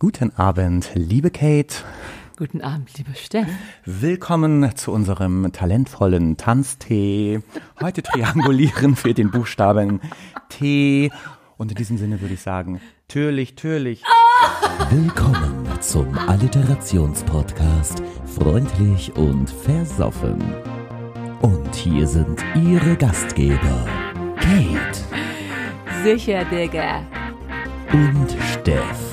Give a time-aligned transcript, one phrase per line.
[0.00, 1.74] Guten Abend, liebe Kate.
[2.36, 3.48] Guten Abend, liebe Steff.
[3.84, 7.40] Willkommen zu unserem talentvollen Tanztee.
[7.80, 10.00] Heute triangulieren wir den Buchstaben
[10.50, 11.10] T.
[11.56, 14.04] Und in diesem Sinne würde ich sagen, türlich, türlich.
[14.88, 18.00] Willkommen zum Alliterationspodcast
[18.38, 20.40] Freundlich und Versoffen.
[21.42, 23.84] Und hier sind Ihre Gastgeber
[24.36, 25.00] Kate
[26.04, 27.02] Sicher, Digga.
[27.92, 29.07] und Steff.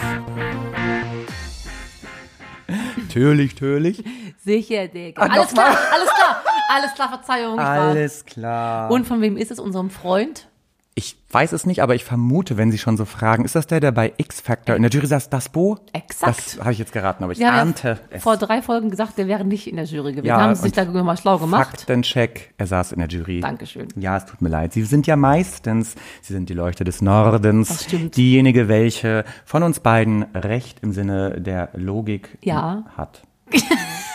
[3.15, 4.03] Türlich, türlich.
[4.43, 5.21] Sicher, Digga.
[5.21, 6.43] Ah, alles klar, alles klar.
[6.67, 7.57] Alles klar, Verzeihung.
[7.57, 8.91] Alles klar.
[8.91, 9.59] Und von wem ist es?
[9.59, 10.49] Unserem Freund?
[10.97, 13.81] Ich weiß es nicht, aber ich vermute, wenn Sie schon so fragen, ist das der,
[13.81, 15.77] der bei X Factor in der Jury saß, das Bo?
[15.91, 16.37] Exakt.
[16.55, 18.23] Das habe ich jetzt geraten, aber ich haben ahnte ja es.
[18.23, 20.27] vor drei Folgen gesagt, der wäre nicht in der Jury gewesen.
[20.27, 21.79] Ja, haben Sie sich da mal schlau gemacht?
[21.79, 23.41] Faktencheck, er saß in der Jury.
[23.41, 23.89] Dankeschön.
[23.97, 24.71] Ja, es tut mir leid.
[24.71, 27.67] Sie sind ja meistens, Sie sind die Leuchte des Nordens.
[27.67, 28.15] Das stimmt.
[28.15, 32.85] Diejenige, welche von uns beiden Recht im Sinne der Logik Ja.
[32.95, 33.23] hat.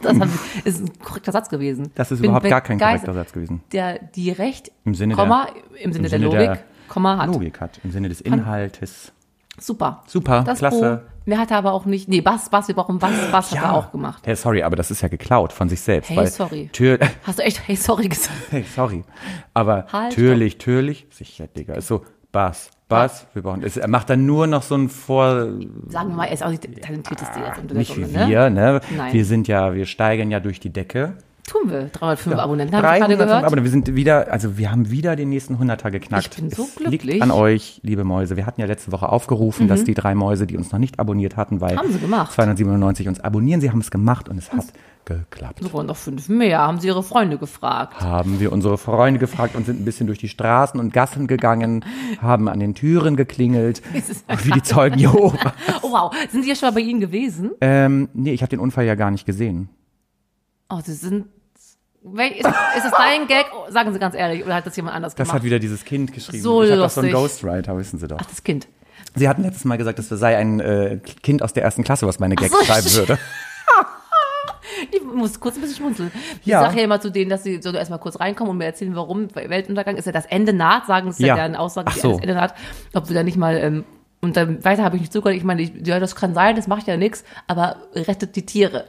[0.02, 0.16] Das
[0.64, 1.90] ist ein korrekter Satz gewesen.
[1.94, 3.62] Das ist Bin überhaupt gar kein korrekter Satz gewesen.
[3.72, 6.58] Der, die Recht, Im Sinne Komma, der, im Sinne im der Sinne Logik, der
[6.88, 7.26] Komma hat.
[7.28, 7.80] Logik hat.
[7.82, 9.12] Im Sinne des Inhaltes.
[9.58, 10.02] Super.
[10.06, 11.02] Super, das klasse.
[11.24, 12.08] Bo, mehr hat er aber auch nicht.
[12.08, 14.22] Nee, Bass, Bass, wir brauchen Bass, Bass hat er auch gemacht.
[14.26, 16.10] Hey, sorry, aber das ist ja geklaut von sich selbst.
[16.10, 16.68] Hey, sorry.
[16.72, 18.36] Tür, Hast du echt, hey, sorry gesagt?
[18.50, 19.04] hey, sorry.
[19.54, 21.74] Aber Halt, türlich, türlich, sicher, Digga.
[21.74, 25.48] Ist so, Bass, Bass, wir brauchen, es- er macht dann nur noch so ein Vor,
[25.88, 28.28] Sagen wir mal, er ist auch nicht der talentierteste jetzt unter der nicht wie ne?
[28.28, 28.80] wir, ne?
[28.96, 29.12] Nein.
[29.12, 31.14] Wir sind ja, wir steigen ja durch die Decke.
[31.46, 31.84] Tun wir.
[31.86, 33.44] 305 Abonnenten, haben wir gerade 305 gehört.
[33.44, 36.34] Aber wir sind wieder, also wir haben wieder den nächsten 100er geknackt.
[36.34, 37.02] Ich bin so es glücklich.
[37.02, 37.08] Mhm.
[37.10, 38.36] liegt an euch, liebe Mäuse.
[38.36, 41.36] Wir hatten ja letzte Woche aufgerufen, dass die drei Mäuse, die uns noch nicht abonniert
[41.36, 42.32] hatten, bei Haben sie gemacht.
[42.32, 43.60] 297 uns abonnieren.
[43.60, 44.66] Sie haben es gemacht und es hat
[45.06, 45.62] geklappt.
[45.62, 48.00] Wir wollen noch fünf mehr, haben sie ihre Freunde gefragt.
[48.00, 51.84] Haben wir unsere Freunde gefragt und sind ein bisschen durch die Straßen und Gassen gegangen,
[52.20, 53.82] haben an den Türen geklingelt,
[54.42, 55.52] wie die Zeugen Jehova.
[55.82, 57.52] Oh wow, sind sie ja schon mal bei Ihnen gewesen?
[57.60, 59.68] Ähm, nee, ich habe den Unfall ja gar nicht gesehen.
[60.68, 61.26] Oh, sie sind...
[62.14, 62.44] Ist, ist
[62.84, 63.46] das dein Gag?
[63.54, 65.36] Oh, sagen Sie ganz ehrlich, oder hat das jemand anders Das gemacht?
[65.38, 66.42] hat wieder dieses Kind geschrieben.
[66.42, 67.12] So ich habe doch so einen.
[67.12, 68.18] Ghostwriter, wissen Sie doch.
[68.20, 68.68] Ach, das Kind.
[69.14, 72.18] Sie hatten letztes Mal gesagt, das sei ein äh, Kind aus der ersten Klasse, was
[72.18, 73.18] meine Gags so, schreiben würde.
[74.92, 76.10] Ich muss kurz ein bisschen schmunzeln.
[76.42, 76.60] Ich Ja.
[76.60, 79.34] sage ja immer zu denen, dass sie so erstmal kurz reinkommen und mir erzählen, warum
[79.34, 81.28] Weltuntergang ist ja das Ende naht, sagen sie Ja.
[81.28, 82.12] ja deren Aussage, so.
[82.12, 82.54] das Ende naht.
[82.92, 83.84] Ob sie da nicht mal, ähm,
[84.20, 85.36] und dann weiter habe ich nicht zugehört.
[85.36, 88.84] Ich meine, ich, ja, das kann sein, das macht ja nichts, aber rettet die Tiere.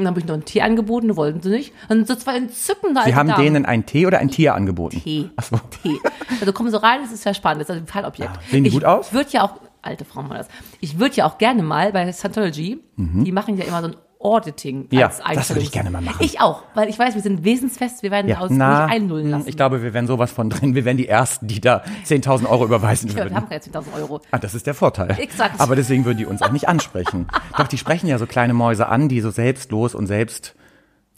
[0.00, 1.72] Und dann habe ich noch ein Tier angeboten, wollten sie nicht.
[1.88, 3.44] Und so zwei entzückende Sie haben Damen.
[3.44, 5.00] denen ein Tee oder ein Tier angeboten?
[5.02, 5.28] Tee.
[5.36, 5.60] Ach so.
[5.82, 5.98] Tee.
[6.40, 8.34] Also kommen so rein, das ist ja spannend, das ist ein Fallobjekt.
[8.34, 8.42] Ja.
[8.50, 9.12] Sehen die ich gut aus?
[9.12, 10.48] würde ja auch, alte Frau mal das,
[10.80, 14.86] ich würde ja auch gerne mal bei Scientology, die machen ja immer so ein Auditing.
[14.90, 16.18] Ja, als das würde ich gerne mal machen.
[16.20, 19.30] Ich auch, weil ich weiß, wir sind wesensfest, wir werden Ja, aus na, nicht einnullen
[19.30, 19.48] lassen.
[19.48, 20.74] ich glaube, wir wären sowas von drin.
[20.74, 23.36] Wir wären die Ersten, die da 10.000 Euro überweisen Ja, wir würden.
[23.36, 24.20] haben keine 10.000 Euro.
[24.30, 25.10] Ah, das ist der Vorteil.
[25.18, 25.58] Exakt.
[25.58, 27.28] Aber deswegen würden die uns auch nicht ansprechen.
[27.56, 30.54] Doch, die sprechen ja so kleine Mäuse an, die so selbstlos und selbst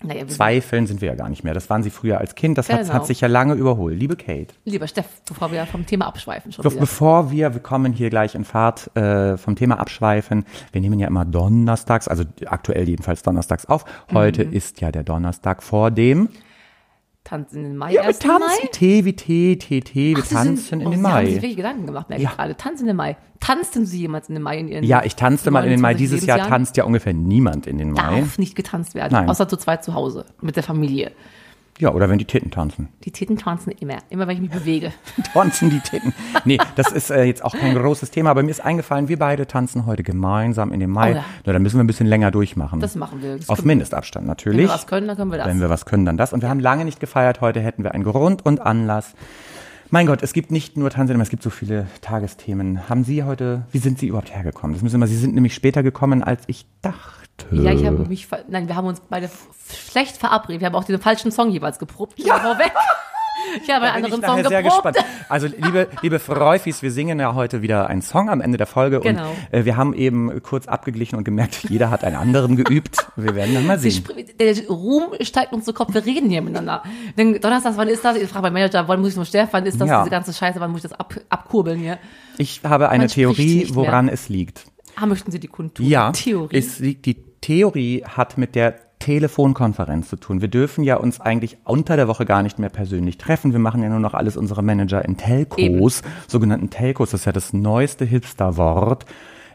[0.04, 1.54] Naja, zweifeln sind wir ja gar nicht mehr.
[1.54, 2.58] Das waren sie früher als Kind.
[2.58, 2.92] Das hat, Genau.
[2.94, 3.98] hat sich ja lange überholt.
[3.98, 4.48] Liebe Kate.
[4.64, 6.80] lieber Steff, bevor wir vom Thema abschweifen schon Be- wieder.
[6.80, 10.44] Bevor wir, wir kommen hier gleich in Fahrt äh, vom Thema abschweifen.
[10.72, 13.84] Wir nehmen ja immer donnerstags, also aktuell jedenfalls donnerstags auf.
[14.12, 14.52] Heute Mhm.
[14.52, 16.28] ist ja der Donnerstag vor dem.
[17.24, 18.18] Tanzen in den Mai, Ja, wir 1.
[18.18, 18.68] tanzen Mai.
[18.72, 20.16] T wie T, T, T.
[20.16, 21.42] Wir Ach, Sie tanzen sind, in oh, den Sie haben sich Mai.
[21.42, 22.30] wirklich Gedanken gemacht, merke Ja.
[22.30, 22.56] ich gerade.
[22.56, 23.16] Tanzen im Mai.
[23.38, 25.92] Tanzten Sie jemals in den Mai in Ihren Ja, ich tanzte mal in den Mai.
[25.92, 28.20] 29 Dieses Jahr tanzt ja ungefähr niemand in den Mai.
[28.20, 29.28] Darf nicht getanzt werden, Nein.
[29.30, 31.12] außer zu zweit zu Hause mit der Familie.
[31.78, 32.88] Ja, oder wenn die Titten tanzen.
[33.04, 34.92] Die Titten tanzen immer, immer wenn ich mich bewege.
[35.32, 36.12] Tanzen die Titten.
[36.44, 39.46] Nee, das ist äh, jetzt auch kein großes Thema, aber mir ist eingefallen, wir beide
[39.46, 41.12] tanzen heute gemeinsam in den Mai.
[41.12, 41.24] Oh ja.
[41.44, 42.80] Na, dann müssen wir ein bisschen länger durchmachen.
[42.80, 43.36] Das machen wir.
[43.38, 44.68] Das Auf Mindestabstand Wenn natürlich.
[44.68, 45.46] wir was können, dann können wir das.
[45.46, 46.32] Wenn wir was können, dann das.
[46.32, 47.40] Und wir haben lange nicht gefeiert.
[47.40, 49.14] Heute hätten wir einen Grund und Anlass.
[49.90, 52.88] Mein Gott, es gibt nicht nur Tanzen, es gibt so viele Tagesthemen.
[52.88, 54.74] Haben Sie heute, wie sind Sie überhaupt hergekommen?
[54.74, 57.21] Das müssen wir, Sie sind nämlich später gekommen, als ich dachte.
[57.50, 59.30] Ja, ich habe mich, ver- nein, wir haben uns beide
[59.90, 60.60] schlecht verabredet.
[60.60, 62.18] Wir haben auch den falschen Song jeweils geprobt.
[62.18, 62.38] Ja.
[62.38, 62.72] Vorweg.
[63.62, 64.94] Ich habe einen anderen Song sehr geprobt.
[64.94, 64.98] gespannt.
[65.28, 69.00] Also liebe, liebe Freufis, wir singen ja heute wieder einen Song am Ende der Folge
[69.00, 69.28] Genau.
[69.30, 73.06] und äh, wir haben eben kurz abgeglichen und gemerkt, jeder hat einen anderen geübt.
[73.16, 75.92] Wir werden dann mal spr- Der Ruhm steigt uns zu Kopf.
[75.92, 76.82] Wir reden hier miteinander.
[77.18, 78.16] Denn Donnerstag, wann ist das?
[78.16, 79.48] Ich frage beim Manager, wann muss ich noch sterben?
[79.52, 80.00] Wann ist das, Ja.
[80.02, 80.60] diese ganze Scheiße?
[80.60, 81.98] Wann muss ich das ab, abkurbeln hier?
[82.38, 84.64] Ich habe eine Man Theorie, woran es liegt.
[84.94, 85.84] Ah, möchten Sie die kundtun?
[85.86, 86.56] Ja, Theorie.
[86.56, 90.40] es liegt, die Theorie hat mit der Telefonkonferenz zu tun.
[90.40, 93.52] Wir dürfen ja uns eigentlich unter der Woche gar nicht mehr persönlich treffen.
[93.52, 97.10] Wir machen ja nur noch alles unsere Manager in Telcos, sogenannten Telcos.
[97.10, 99.04] Das ist ja das neueste Hipster-Wort.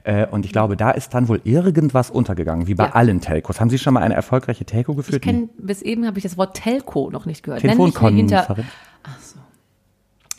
[0.04, 2.92] Äh, Und ich glaube, da ist dann wohl irgendwas untergegangen, wie bei Ja.
[2.92, 3.60] allen Telcos.
[3.62, 5.22] Haben Sie schon mal eine erfolgreiche Telco ich geführt?
[5.24, 7.62] kenne, bis eben habe ich das Wort Telco noch nicht gehört.
[7.62, 8.32] Telefonkonferenz.
[8.48, 8.66] hinter,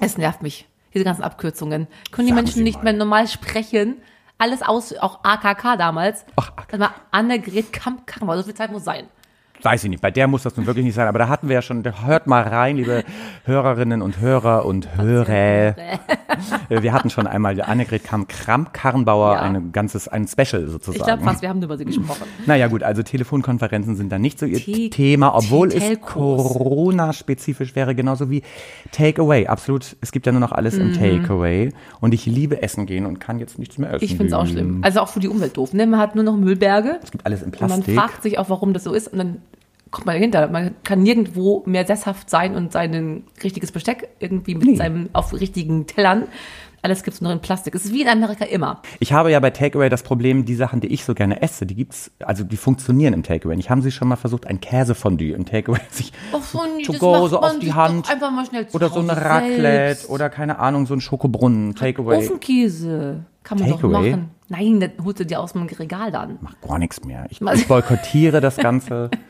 [0.01, 0.69] es nervt mich.
[0.95, 1.87] Diese ganzen Abkürzungen.
[2.13, 3.97] Können die Sagen Menschen Sie nicht mehr normal sprechen?
[4.39, 6.25] Alles aus, auch AKK damals.
[6.37, 6.79] Ach, AKK.
[6.79, 9.09] War Annegret Kamp-Karrenbauer, so viel Zeit muss sein.
[9.63, 11.55] Weiß ich nicht, bei der muss das nun wirklich nicht sein, aber da hatten wir
[11.55, 13.03] ja schon, hört mal rein, liebe
[13.45, 15.29] Hörerinnen und Hörer und Hörer.
[15.29, 15.73] Äh,
[16.69, 19.41] Wir hatten schon einmal Annegret Kramp-Karrenbauer, Ja.
[19.43, 20.97] ein ganzes, ein Special sozusagen.
[20.99, 22.25] Ich glaube fast, wir haben über sie gesprochen.
[22.47, 26.01] Naja gut, also Telefonkonferenzen sind dann nicht so ihr Thema, obwohl es.
[26.01, 28.43] Corona-spezifisch wäre, genauso wie
[28.93, 29.47] Takeaway.
[29.47, 33.19] Absolut, es gibt ja nur noch alles im Takeaway und ich liebe Essen gehen und
[33.19, 33.99] kann jetzt nichts mehr essen.
[33.99, 34.05] Mhm.
[34.05, 34.81] Ich finde es auch schlimm.
[34.83, 35.73] Also auch für die Umwelt doof.
[35.73, 35.87] Ne?
[35.87, 37.95] Man hat nur noch Müllberge Es gibt alles in und man Plastik.
[37.97, 39.09] fragt sich auch, warum das so ist.
[39.09, 39.37] Und dann
[39.91, 40.49] kommt man dahinter.
[40.49, 44.77] Man kann nirgendwo mehr sesshaft sein und sein richtiges Besteck irgendwie mit Nee.
[44.77, 46.25] seinem auf richtigen Tellern.
[46.81, 47.75] Alles gibt es nur in Plastik.
[47.75, 48.83] Es ist wie in Amerika immer.
[49.01, 51.75] Ich habe ja bei Takeaway das Problem, die Sachen, die ich so gerne esse, die
[51.75, 53.57] gibt's, also die funktionieren im Takeaway.
[53.57, 53.69] nicht.
[53.69, 57.41] haben Sie schon mal versucht, ein Käsefondue im Takeaway sich Ach so, to go so
[57.41, 60.09] auf die Hand einfach mal schnell zu oder so eine Raclette selbst.
[60.09, 62.19] oder keine Ahnung, so ein Schokobrunnen, Takeaway.
[62.19, 64.11] Ofenkäse kann man doch Takeaway?
[64.11, 64.31] machen.
[64.49, 66.39] Nein, das holst du dir aus dem Regal dann.
[66.41, 67.27] Mach gar nichts mehr.
[67.31, 69.11] Ich, ich boykottiere das Ganze.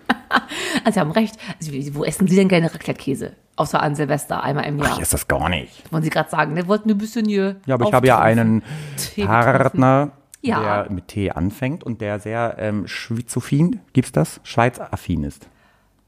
[0.85, 1.37] Also Sie haben recht.
[1.59, 3.33] Also, wo essen Sie denn gerne Raclette-Käse?
[3.57, 4.93] Außer an Silvester, einmal im Jahr.
[4.93, 5.91] Ich esse das gar nicht.
[5.91, 6.69] Wollen Sie gerade sagen, ne?
[6.69, 8.63] Wollten ein bisschen hier Ja, aber ich habe ja einen
[8.99, 10.13] Tee Partner,
[10.43, 10.83] Ja.
[10.85, 14.41] der mit Tee anfängt und der sehr ähm, schwizophil, gibt's das?
[14.45, 15.49] Schweizaffin ist.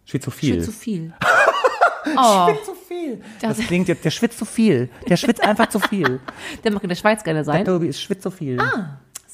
[0.05, 0.63] Schwizophil.
[0.65, 1.15] Schon
[2.17, 3.21] Oh, zu viel.
[3.41, 4.89] Das- Das klingt jetzt, der schwitzt zu viel.
[5.09, 6.21] Der schwitzt einfach zu viel.
[6.65, 7.65] der mag in der Schweiz gerne Der sein.
[7.65, 8.59] Tobi ist schwitzt zu viel.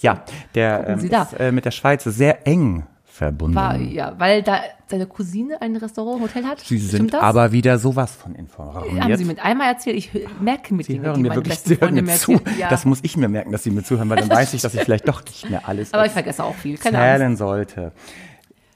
[0.00, 0.22] Ja,
[0.54, 3.54] der ähm, ist äh, mit der Schweiz sehr eng verbunden.
[3.54, 6.60] War, ja, weil da seine Cousine ein Restaurant, Hotel hat.
[6.60, 7.22] Sie Stimmt sind das?
[7.22, 9.02] aber wieder sowas von informiert.
[9.02, 9.96] Haben Sie mit einmal erzählt?
[9.96, 12.38] Ich merke mit Sie hören mir wirklich Sie hören mir zu.
[12.58, 12.68] Ja.
[12.68, 14.82] Das muss ich mir merken, dass Sie mir zuhören, weil dann weiß ich, dass ich
[14.82, 16.76] vielleicht doch nicht mehr alles aber ich vergesse auch viel.
[16.76, 17.10] Keine Ahnung.
[17.10, 17.92] erzählen sollte.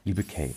[0.03, 0.55] Liebe Kate.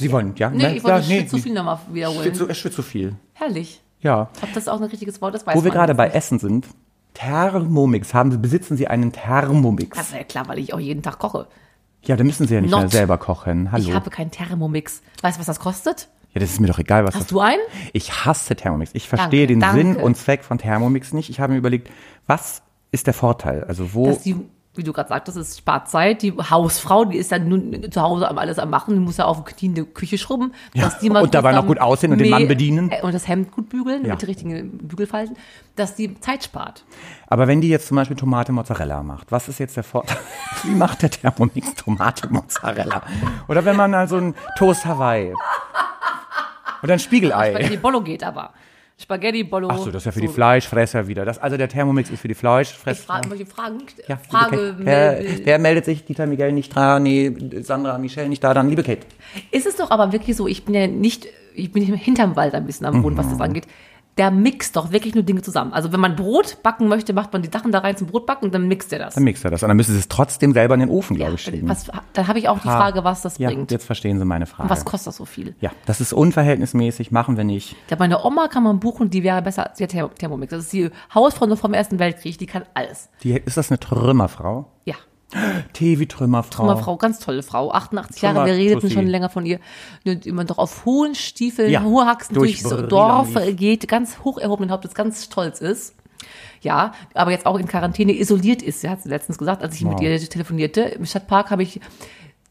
[0.00, 0.50] Sie wollen, ja?
[0.50, 0.76] Nee, ne?
[0.76, 2.48] ich wollte ja, nee, zu viel nochmal wiederholen.
[2.48, 3.14] Er schwitzt zu viel.
[3.34, 3.80] Herrlich.
[4.00, 4.30] Ja.
[4.42, 6.16] Ob das auch ein richtiges Wort ist, weiß Wo wir gerade bei nicht.
[6.16, 6.66] Essen sind.
[7.14, 8.14] Thermomix.
[8.14, 9.96] Haben, besitzen Sie einen Thermomix?
[9.96, 11.46] Das ist ja klar, weil ich auch jeden Tag koche.
[12.04, 13.72] Ja, dann müssen Sie ja nicht mehr selber kochen.
[13.72, 13.88] Hallo.
[13.88, 15.02] Ich habe keinen Thermomix.
[15.20, 16.08] Weißt du, was das kostet?
[16.32, 17.60] ja, das ist mir doch egal, was das Hast du einen?
[17.92, 18.92] Ich hasse Thermomix.
[18.94, 20.04] Ich verstehe Danke, den Sinn danke.
[20.04, 21.28] und Zweck von Thermomix nicht.
[21.28, 21.90] Ich habe mir überlegt,
[22.26, 22.62] was
[22.92, 23.64] ist der Vorteil?
[23.64, 24.18] Also wo
[24.76, 26.22] wie du gerade sagtest, es spart Zeit.
[26.22, 29.24] Die Hausfrau, die ist dann nun zu Hause am alles am machen, die muss ja
[29.24, 30.52] auf die in die Küche schrubben.
[30.74, 32.90] Ja, dass die mal und dabei noch gut aussehen und den Mann bedienen.
[32.90, 34.14] äh, Und das Hemd gut bügeln Ja.
[34.14, 35.36] mit richtigen Bügelfalten,
[35.74, 36.84] dass die Zeit spart.
[37.26, 40.16] Aber wenn die jetzt zum Beispiel Tomate Mozzarella macht, was ist jetzt der Vorteil?
[40.62, 43.02] Wie macht der Thermomix Tomate Mozzarella?
[43.48, 45.34] Oder wenn man also ein Toast Hawaii
[46.82, 47.50] oder ein Spiegelei.
[47.50, 48.52] Spaghetti Bollo geht aber.
[49.00, 49.68] Spaghetti Bollo.
[49.70, 51.24] Ach so, das ist ja für die Fleischfresser wieder.
[51.24, 53.02] Das, also der Thermomix ist für die Ich Fleischfresser.
[53.04, 53.78] frage irgendwelche Fragen.
[54.06, 56.04] Ja, Frage, wer, äh, wer meldet sich?
[56.04, 56.98] Dieter Miguel nicht da?
[57.00, 57.32] Nee,
[57.62, 58.52] Sandra Michelle nicht da?
[58.52, 59.06] Dann liebe Kate.
[59.50, 62.66] Ist es doch aber wirklich so, ich bin ja nicht, ich bin hinterm Wald ein
[62.66, 63.30] bisschen am Boden, was Mhm.
[63.30, 63.66] das angeht.
[64.20, 65.72] Der mixt doch wirklich nur Dinge zusammen.
[65.72, 68.54] Also wenn man Brot backen möchte, macht man die Sachen da rein zum Brotbacken und
[68.54, 69.14] dann mixt er das.
[69.14, 69.62] Dann mixt er das.
[69.62, 71.66] Und dann müssen sie es trotzdem selber in den Ofen, glaube ich, schieben.
[71.70, 73.70] Was, dann habe ich auch die Frage, was das ja, bringt.
[73.70, 74.64] jetzt verstehen Sie meine Frage.
[74.64, 75.54] Und was kostet das so viel?
[75.60, 77.76] ja, das ist unverhältnismäßig, machen wir nicht.
[77.88, 80.50] Ja, meine Oma kann man buchen, die wäre besser als der Therm- Thermomix.
[80.50, 83.08] Das ist die Hausfrau vom Ersten Weltkrieg, die kann alles.
[83.22, 84.66] Die, ist das eine Trümmerfrau?
[84.84, 84.96] Ja,
[85.72, 86.66] T wie Trümmerfrau.
[86.66, 87.70] Trümmer Frau, ganz tolle Frau.
[87.72, 88.94] 88 Trümmer- Jahre, wir redeten Tussi.
[88.94, 89.60] schon länger von ihr.
[90.04, 93.56] Und immer doch auf hohen Stiefeln, Ja, hohe Haxen durch durchs Dorf lief.
[93.56, 95.94] geht, ganz hoch erhobenen Hauptes, ganz stolz ist.
[96.62, 98.80] Ja, aber jetzt auch in Quarantäne isoliert ist.
[98.82, 100.02] Sie hat letztens gesagt, als ich mit Wow.
[100.02, 100.80] ihr telefonierte.
[100.82, 101.80] Im Stadtpark habe ich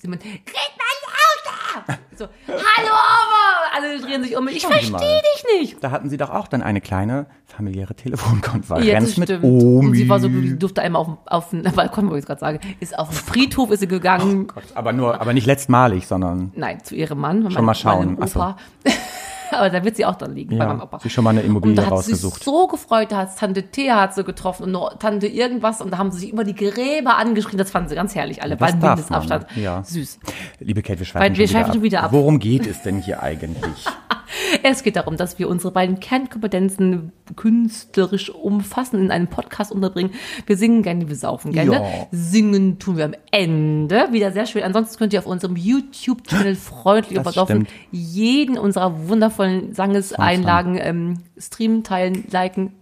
[0.02, 2.00] jemand, red mal lauter!
[2.18, 3.39] So, hallo Oma!
[3.80, 4.58] Alle drehen sich um mich.
[4.58, 5.84] Ich verstehe dich nicht.
[5.84, 9.30] Da hatten sie doch auch dann eine kleine familiäre Telefonkonferenz mit.
[9.44, 9.88] Omi.
[9.88, 12.60] Und sie war so sie durfte einmal auf, auf den Balkon, wollte ich gerade sagen,
[12.80, 14.48] ist auf den Friedhof, ist sie gegangen.
[14.48, 17.50] Gott, aber nur, aber nicht letztmalig, sondern Nein, zu ihrem Mann.
[17.52, 18.16] Schon mal schauen.
[18.16, 18.58] Meinem Opa.
[19.58, 21.00] Aber da wird sie auch dann liegen bei meinem ja, Opa.
[21.00, 22.36] sich schon mal eine Immobilie und da hat sie rausgesucht.
[22.36, 25.92] sich so gefreut, da hat Tante Thea hat sie getroffen und noch Tante irgendwas und
[25.92, 27.58] da haben sie sich immer die Gräber angeschrien.
[27.58, 29.46] Das fanden sie ganz herrlich alle, Das bei darf Mindestabstand.
[29.56, 29.84] ja.
[29.84, 30.20] Süß.
[30.60, 32.12] Liebe Kate, wir schweifen, Weil wir schon, wieder schweifen schon wieder ab.
[32.12, 33.86] Worum geht es denn hier eigentlich?
[34.64, 40.12] Es geht darum, dass wir unsere beiden Kernkompetenzen künstlerisch umfassen, in einem Podcast unterbringen.
[40.46, 41.74] Wir singen gerne, wir saufen gerne.
[41.74, 42.08] Ja.
[42.12, 44.10] Singen tun wir am Ende.
[44.12, 44.64] Wieder sehr schön.
[44.64, 47.70] Ansonsten könnt ihr auf unserem YouTube-Channel freundlich und Das stimmt.
[47.92, 52.74] jeden unserer wundervollen Sangeseinlagen ähm, streamen, teilen, liken.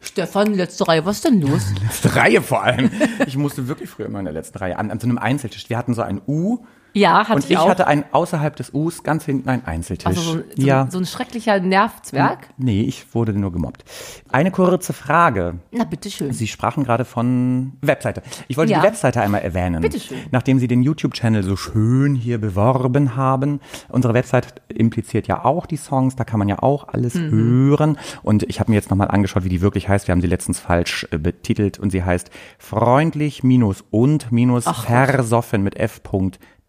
[0.00, 1.72] Stefan, letzte Reihe, was ist denn los?
[1.82, 2.90] Letzte Reihe vor allem.
[3.26, 5.70] Ich musste wirklich früher immer in der letzten Reihe an, an so einem Einzeltisch.
[5.70, 6.58] Wir hatten so ein U
[6.94, 7.68] Ja, hatte Und ich ich auch.
[7.68, 10.06] hatte einen außerhalb des U's ganz hinten einen Einzeltisch.
[10.06, 10.82] also so ein, so, ja.
[10.84, 12.48] ein, so ein schrecklicher Nervzwerg.
[12.56, 13.84] nee, ich wurde nur gemobbt.
[14.30, 15.58] Eine kurze Frage.
[15.72, 16.32] Na, bitteschön.
[16.32, 18.22] Sie sprachen gerade von Webseite.
[18.48, 18.78] Ich wollte Ja.
[18.80, 19.82] die Webseite einmal erwähnen.
[19.82, 20.18] Bitteschön.
[20.30, 23.60] Nachdem Sie den YouTube-Channel so schön hier beworben haben.
[23.88, 27.30] Unsere Website impliziert ja auch die Songs, da kann man ja auch alles Mhm.
[27.30, 27.98] hören.
[28.22, 30.06] Und ich habe mir jetzt nochmal angeschaut, wie die wirklich heißt.
[30.06, 34.84] Wir haben sie letztens falsch äh, betitelt und sie heißt freundlich minus und minus Ach
[34.84, 35.76] versoffen mit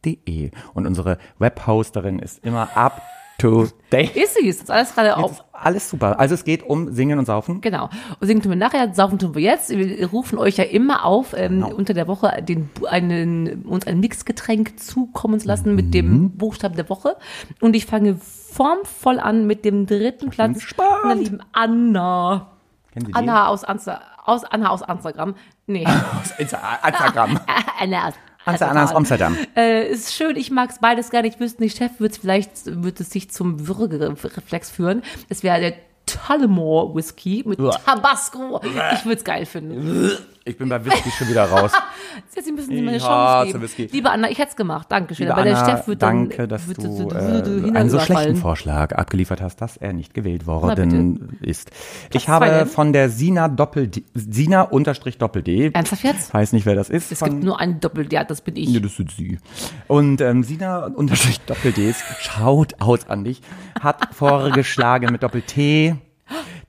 [0.06, 0.52] f.de.
[0.74, 3.02] Und unsere Webhosterin ist immer up
[3.38, 4.16] to date.
[4.16, 5.44] Ist sie, ist das alles gerade auf.
[5.52, 6.18] alles super.
[6.20, 7.60] Also es geht um Singen und Saufen.
[7.60, 7.90] Genau.
[8.22, 9.70] Und singen tun wir nachher, saufen tun wir jetzt.
[9.72, 11.76] Wir rufen euch ja immer auf, ähm, Genau.
[11.76, 15.92] unter der Woche den, einen, uns ein Mixgetränk zukommen zu lassen mit Mhm.
[15.92, 17.18] dem Buchstaben der Woche.
[17.60, 20.90] Und ich fange formvoll an mit dem dritten Platz gespannt.
[21.02, 22.52] von der lieben Anna.
[22.94, 23.14] Kennen Sie?
[23.14, 25.36] Anna aus, Amster, aus Anna aus Instagram.
[25.68, 25.86] Nee.
[26.22, 27.38] Aus Insta- Instagram.
[27.82, 28.14] Anna aus
[28.46, 29.38] Anna, Anna aus Amsterdam.
[29.56, 31.36] Äh, ist schön, ich mag es beides gar nicht.
[31.36, 35.04] Ich wüsste nicht, Chef, wird's vielleicht wird es sich zum Würgereflex führen.
[35.30, 35.74] Es wäre der
[36.06, 37.58] Tullamore Whisky mit.
[37.58, 38.62] Tabasco.
[38.94, 40.12] Ich würde es geil finden.
[40.48, 41.72] Ich bin bei Whisky schon wieder raus.
[42.36, 43.64] Jetzt müssen Sie mir eine Chance geben.
[43.64, 43.90] Whisky.
[43.92, 44.86] Liebe Anna, ich hätte es gemacht.
[44.92, 45.26] Dankeschön.
[45.26, 48.36] Liebe Aber der Anna, Chef wird dann danke, dass wird, du äh, einen so schlechten.
[48.36, 51.72] Vorschlag abgeliefert hast, dass er nicht gewählt worden ist.
[52.14, 52.68] Ich habe denn?
[52.68, 55.72] von der Sina Doppel D, Sina unterstrich Doppel D.
[55.74, 56.32] Ernsthaft jetzt?
[56.32, 57.12] Weiß nicht, wer das ist.
[57.12, 58.70] Es von, gibt nur einen Doppel, ja, das bin ich.
[58.70, 59.40] Nee, das sind sie.
[59.88, 63.42] Und ähm, Sina unterstrich Doppel D, schaut aus an dich,
[63.82, 65.96] hat vorgeschlagen mit Doppel T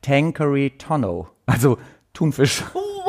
[0.01, 1.29] Tankery Tonno.
[1.45, 1.77] Also
[2.15, 2.63] Thunfisch.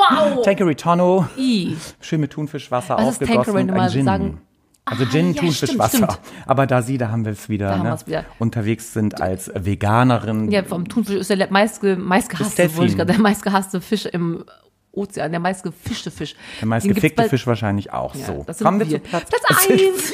[0.09, 0.41] Wow!
[0.43, 1.27] Tankery Tonno.
[1.37, 1.75] I.
[2.01, 3.65] Schön mit Thunfischwasser Was ist aufgegossen.
[3.67, 4.05] Nochmal ein Gin.
[4.05, 4.41] sagen.
[4.85, 5.97] Also Ah, Gin, ja, Thunfischwasser.
[5.97, 6.47] stimmt, stimmt.
[6.47, 7.97] Aber da Sie, da haben wir es wieder, ne?
[8.05, 8.23] wieder.
[8.39, 10.49] unterwegs sind als Veganerin.
[10.49, 14.45] Ja, vom Thunfisch ist der meistge, meistgehasste, wollte ich gerade, der meistgehasste Fisch im
[14.93, 16.35] Ozean, der meistgefischte Fisch.
[16.61, 18.45] Der meist Den gibt's gefickte bei- Fisch wahrscheinlich auch Ja, so.
[18.63, 19.03] Kommen wir wir.
[19.03, 20.13] zu Platz, Platz eins.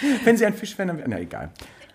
[0.24, 1.50] Wenn Sie ein Fischfan dann na egal.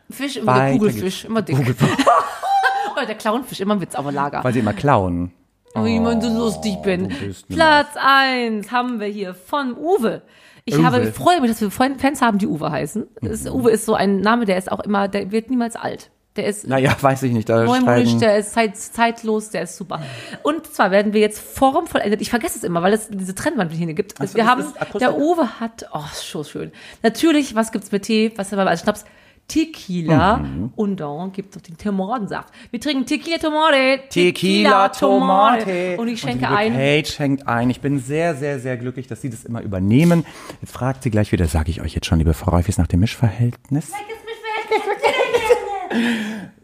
[0.10, 1.58] Fisch, immer der Kugelfisch, immer dick.
[2.94, 4.44] Oder der Clownfisch, immer ein Witz auf der Lager.
[4.44, 5.32] Weil Sie immer klauen.
[5.76, 7.14] Oh, wie man so lustig bin.
[7.50, 10.22] Platz eins haben wir hier von Uwe.
[10.66, 10.84] Ich Uwe.
[10.84, 13.08] habe, freue mich, dass wir Fans haben, die Uwe heißen.
[13.22, 16.10] Es, Uwe ist so ein Name, der ist auch immer, der wird niemals alt.
[16.36, 17.48] Der ist Naja, weiß ich nicht.
[17.48, 20.02] Neumodisch, der ist zeit, zeitlos, der ist super.
[20.44, 23.94] Und zwar werden wir jetzt formvollendet, ich vergesse es immer, weil es diese Trennwand hier
[23.94, 24.18] gibt.
[24.18, 24.66] so, wir haben,
[25.00, 26.72] der Uwe hat, oh, ist so schön.
[27.04, 29.06] Natürlich, was gibt's mit Tee, was haben wir als Schnaps?
[29.48, 30.72] Tequila Mhm.
[30.76, 32.54] und dann gibt's noch den Tomatensaft.
[32.70, 34.02] Wir trinken Tequila Tomate.
[34.10, 35.96] Tequila Tomate.
[35.98, 36.74] Und ich schenke ein.
[36.74, 37.70] Kate schenkt ein.
[37.70, 40.26] Ich bin sehr, sehr, sehr glücklich, dass Sie das immer übernehmen.
[40.62, 43.00] Jetzt fragt sie gleich wieder, sage ich euch jetzt schon, liebe Frau Reufis, nach dem
[43.00, 43.92] Mischverhältnis.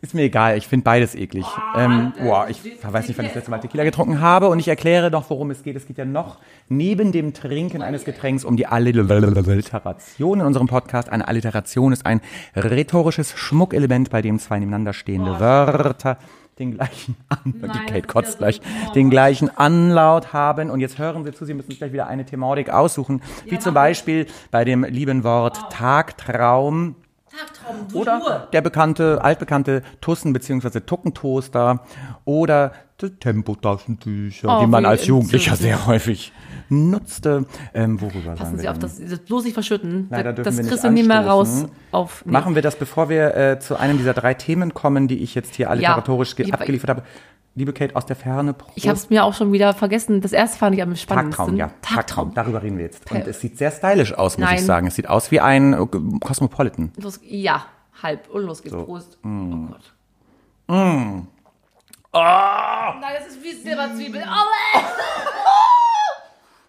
[0.03, 1.45] Ist mir egal, ich finde beides eklig.
[1.77, 4.67] Ähm, boah, ich weiß nicht, wann ich das letzte Mal Tequila getrunken habe und ich
[4.67, 5.77] erkläre noch, worum es geht.
[5.77, 11.07] Es geht ja noch neben dem Trinken eines Getränks um die Alliteration in unserem Podcast.
[11.07, 12.19] Eine Alliteration ist ein
[12.53, 16.17] rhetorisches Schmuckelement, bei dem zwei nebeneinander stehende Wörter
[16.59, 18.93] den gleichen An die Kate kotzt ja gleich, oh.
[18.93, 20.69] den gleichen Anlaut haben.
[20.69, 23.73] Und jetzt hören Sie zu, Sie müssen sich gleich wieder eine Thematik aussuchen, wie zum
[23.73, 26.95] Beispiel bei dem lieben Wort Tagtraum.
[27.35, 30.81] Tagtraum, du Oder der bekannte, altbekannte Tussen- bzw.
[30.81, 31.79] Tuckentoaster
[32.25, 36.31] oder die Tempotaschentücher, Oh, die man als Jugendlicher sehr häufig
[36.69, 37.45] nutzte.
[37.73, 38.89] Ähm, worüber Passen sagen Sie wir auf, denn?
[38.89, 40.07] das, das bloß nicht verschütten.
[40.11, 42.23] Leider das dürfen wir kriegst nicht du nie mehr raus auf.
[42.25, 42.31] nee.
[42.31, 45.55] Machen wir das, bevor wir äh, zu einem dieser drei Themen kommen, die ich jetzt
[45.55, 47.03] hier alliteratorisch Ich- abgeliefert habe.
[47.55, 48.71] Liebe Kate, aus der Ferne, Prost.
[48.75, 50.21] Ich habe es mir auch schon wieder vergessen.
[50.21, 51.45] Das erste fand ich am spannendsten.
[51.45, 51.69] Tagtraum, ja.
[51.83, 52.33] Tagtraum.
[52.33, 53.11] Darüber reden wir jetzt.
[53.11, 54.55] Und es sieht sehr stylisch aus, muss Nein.
[54.57, 54.87] ich sagen.
[54.87, 55.85] Es sieht aus wie ein äh,
[56.19, 56.91] Cosmopolitan.
[56.97, 57.65] Los, ja,
[58.01, 58.27] halb.
[58.29, 58.73] Und los geht's.
[58.75, 59.19] Prost.
[59.21, 59.65] Mm.
[59.65, 59.91] Oh Gott.
[62.13, 64.23] Nein, das ist wie Silberzwiebel.
[64.25, 64.79] Oh,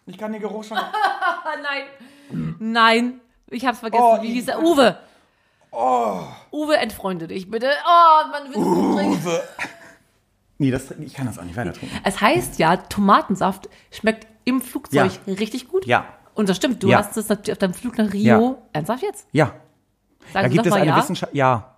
[0.06, 0.76] Ich kann den Geruch schon...
[1.62, 2.54] nein.
[2.58, 3.20] Nein.
[3.48, 4.04] Ich hab's vergessen.
[4.04, 4.62] Oh, wie ich- hieß er?
[4.62, 4.98] Uwe.
[6.52, 7.70] Uwe, entfreunde dich bitte.
[7.86, 9.40] Oh, man will es
[10.64, 11.94] Nee, das, ich kann das auch nicht weiter trinken.
[12.04, 15.87] Es heißt ja, Tomatensaft schmeckt im Flugzeug richtig gut.
[15.87, 16.06] Ja.
[16.33, 16.83] Und das stimmt.
[16.83, 16.99] Du Ja.
[16.99, 18.62] hast es auf deinem Flug nach Rio.
[18.73, 19.28] Ernsthaft jetzt?
[19.33, 19.52] Ja.
[20.33, 20.97] Sagen Da gibt es eine ja.
[20.97, 21.35] Wissenschaft...
[21.35, 21.74] Ja.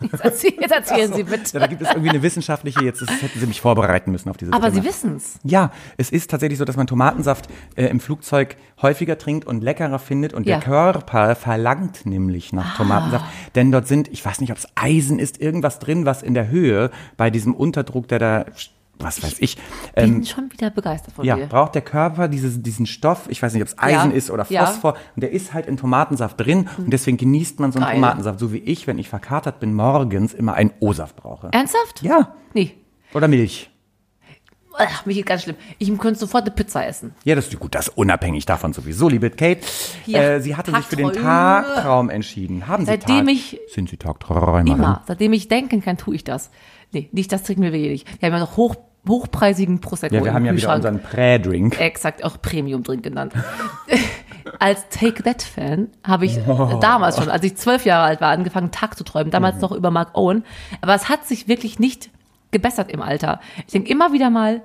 [0.00, 1.58] Jetzt, erzähl, jetzt erzählen Sie Ja, bitte.
[1.58, 4.52] da gibt es irgendwie eine wissenschaftliche, jetzt ist, hätten Sie mich vorbereiten müssen auf diese
[4.52, 4.82] Aber Thema.
[4.82, 5.38] Sie wissen's.
[5.44, 9.98] Ja, es ist tatsächlich so, dass man Tomatensaft äh, im Flugzeug häufiger trinkt und leckerer
[9.98, 10.56] findet und Ja.
[10.58, 15.18] der Körper verlangt nämlich nach Tomatensaft, denn dort sind, ich weiß nicht, ob es Eisen
[15.18, 18.44] ist, irgendwas drin, was in der Höhe bei diesem Unterdruck, der da,
[18.98, 19.56] was weiß ich,
[19.94, 21.46] ähm, Bin schon wieder begeistert von ja, dir.
[21.46, 24.46] braucht der Körper dieses, diesen Stoff, ich weiß nicht, ob es Eisen Ja, ist oder
[24.48, 24.64] ja.
[24.66, 27.94] Phosphor, und der ist halt in Tomatensaft drin und deswegen genießt man so einen Geil.
[27.96, 31.48] Tomatensaft, so wie ich, wenn ich verkatert bin, morgens, immer einen O-Saft brauche.
[31.52, 32.02] Ernsthaft?
[32.02, 32.72] Ja, Nee.
[33.14, 33.70] oder Milch.
[34.78, 35.56] Ach, mich geht ganz schlimm.
[35.78, 37.14] Ich könnte sofort eine Pizza essen.
[37.24, 39.60] Ja, das ist gut, das ist unabhängig davon sowieso, liebe Kate.
[40.06, 41.12] Ja, äh, sie hatte sich für den.
[41.12, 42.66] Tagtraum entschieden.
[42.68, 44.66] Haben Sie Seitdem Tag ich- Sind Sie Tagträumerin?
[44.66, 45.02] Immer.
[45.06, 46.50] Seitdem ich denken kann, tue ich das.
[46.92, 48.04] Nee, nicht das trinken wir wirklich.
[48.20, 48.76] Wir haben ja noch hoch,
[49.08, 51.80] hochpreisigen Prosecco Ja, wir haben ja wieder unseren Prä-Drink.
[51.80, 53.32] Exakt, auch Premium-Drink genannt.
[54.58, 56.38] als Take That-Fan habe ich
[56.80, 59.28] damals schon, als ich zwölf Jahre alt war, angefangen, Tag zu träumen.
[59.28, 59.32] Mhm.
[59.32, 60.44] Damals noch über Mark Owen.
[60.80, 62.10] Aber es hat sich wirklich nicht
[62.56, 63.40] gebessert im Alter.
[63.66, 64.62] Ich denke immer wieder mal,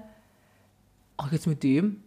[1.18, 1.98] ach, jetzt mit dem?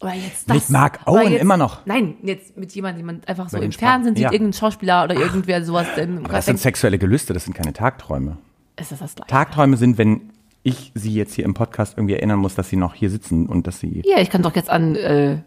[0.00, 0.56] Oder jetzt das.
[0.56, 1.84] Mit Mark Owen jetzt, immer noch?
[1.86, 4.32] Nein, jetzt mit jemandem, den man einfach so im Fernsehen sieht, Ja.
[4.32, 5.86] irgendein Schauspieler oder irgendwer sowas.
[5.96, 8.38] Denn das sind sexuelle Gelüste, das sind keine Tagträume.
[8.80, 9.28] ist das das gleiche?
[9.30, 10.30] Tagträume sind, wenn
[10.62, 13.66] ich Sie jetzt hier im Podcast irgendwie erinnern muss, dass Sie noch hier sitzen und
[13.66, 14.02] dass Sie.
[14.06, 15.38] Ja, ich kann doch jetzt an, äh, äh,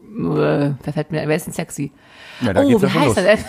[0.00, 1.92] wer fällt mir, wer ist denn sexy?
[2.40, 3.24] Ja, da oh, geht's wie ja schon heißt los.
[3.24, 3.44] er denn?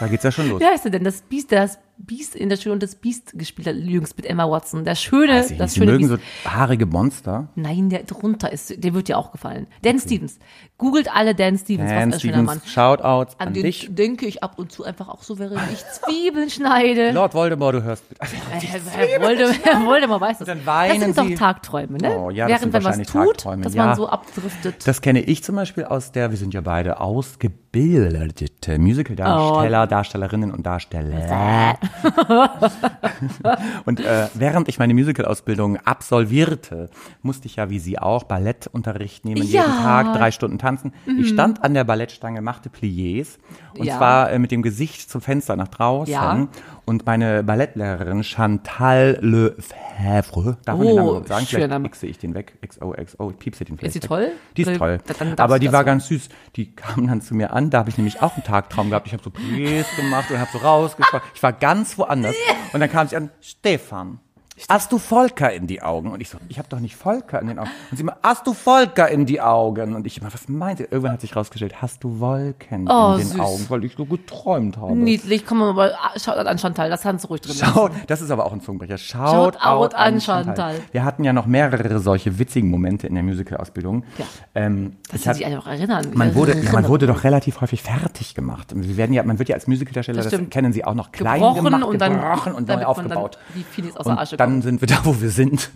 [0.00, 0.60] Da geht's ja schon los.
[0.60, 1.04] Wie heißt er denn?
[1.04, 4.48] Das Biest, das Biest in der Schule und das Biest gespielt hat, jüngst mit Emma
[4.48, 4.84] Watson.
[4.84, 6.22] Der schöne, ich das nicht, Sie schöne mögen Biest.
[6.44, 7.48] so haarige Monster.
[7.54, 9.66] Nein, der drunter ist, der wird dir auch gefallen.
[9.82, 10.38] Dan Stevens.
[10.78, 12.58] Googelt alle Dan Stevens, Dan was ein schöner Mann.
[12.60, 13.88] Stevens, Shoutouts An an den dich.
[13.90, 17.10] denke ich ab und zu einfach auch so, während ich Zwiebeln schneide.
[17.12, 18.04] Lord Voldemort, du hörst.
[18.20, 20.46] Herr, Herr, Voldemort, Herr Voldemort weiß das.
[20.46, 21.34] Dann weinen das sind doch Sie.
[21.34, 22.16] Tagträume, ne?
[22.16, 23.86] Oh, ja, das während sind man was tut, Tagträume, dass ja.
[23.86, 24.86] man so abdriftet.
[24.86, 29.86] Das kenne ich zum Beispiel aus der, wir sind ja beide ausgebildete Musical-Darsteller, Oh.
[29.86, 31.78] Darstellerinnen und Darsteller.
[33.84, 36.90] und äh, während ich meine Musical-Ausbildung absolvierte,
[37.22, 39.62] musste ich ja wie Sie auch Ballettunterricht nehmen, Ja.
[39.62, 40.92] jeden Tag drei Stunden tanzen.
[41.18, 43.38] Ich stand an der Ballettstange, machte Pliés
[43.76, 43.96] und Ja.
[43.96, 46.12] zwar äh, mit dem Gesicht zum Fenster nach draußen.
[46.12, 46.48] Ja.
[46.88, 51.44] Und meine Ballettlehrerin Chantal Lefebvre, darf man den Oh, Namen überhaupt sagen?
[51.44, 51.92] Vielleicht.
[51.92, 52.54] Xe ich den weg.
[52.66, 54.08] XOXO, ich piepse den vielleicht sie weg.
[54.08, 54.32] toll?
[54.56, 54.98] Die ist toll.
[55.36, 55.84] Aber die war so.
[55.84, 56.30] ganz süß.
[56.56, 59.06] Die kam dann zu mir an, da habe ich nämlich auch einen Tagtraum gehabt.
[59.06, 61.20] Ich habe so Pliés gemacht und habe so rausgeschaut.
[61.34, 62.34] Ich war ganz woanders.
[62.72, 64.20] Und dann kam sie an, Stefan,
[64.68, 66.10] hast du Volker in die Augen?
[66.10, 67.70] Und ich so, ich habe doch nicht Volker in den Augen.
[67.90, 69.94] Und sie immer, hast du Volker in die Augen?
[69.94, 70.90] Und ich immer, was meint ihr?
[70.90, 73.40] Irgendwann hat sich rausgestellt, hast du Wolken Oh, in den süß.
[73.40, 74.94] Augen, weil ich so geträumt habe.
[74.96, 77.54] Niedlich, komm mal, schaut an Chantal, das kannst du ruhig drin.
[77.56, 78.98] Schaut, das ist aber auch ein Zungenbrecher.
[78.98, 80.44] Schaut, out an an Chantal.
[80.56, 80.74] Chantal.
[80.92, 84.04] Wir hatten ja noch mehrere solche witzigen Momente in der Musical-Ausbildung.
[84.18, 84.24] Ja.
[84.54, 86.06] Ähm, sie hab, sich einfach erinnern.
[86.14, 88.72] man wurde, ja, man wurde doch relativ häufig fertig gemacht.
[88.72, 91.12] Und Wir werden ja, man wird ja als Musicaldarsteller, Das das, kennen Sie auch noch,
[91.12, 93.38] klein gebrochen gemacht, und dann, gebrochen und neu damit man dann aufgebaut.
[93.54, 94.64] wie Finis aus der Asche Und dann kommt.
[94.64, 95.70] sind wir da, wo wir sind.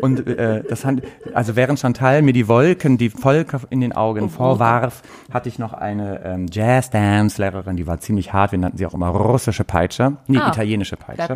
[0.00, 0.96] Und äh, das hat,
[1.32, 5.72] also während Chantal mir die Wolken, die Volker in den Augen vorwarf, hatte ich noch
[5.72, 8.52] eine ähm, Jazz-Dance-Lehrerin, die war ziemlich hart.
[8.52, 10.48] Wir nannten sie auch immer russische Peitsche, nee, Ah.
[10.48, 11.28] italienische Peitsche.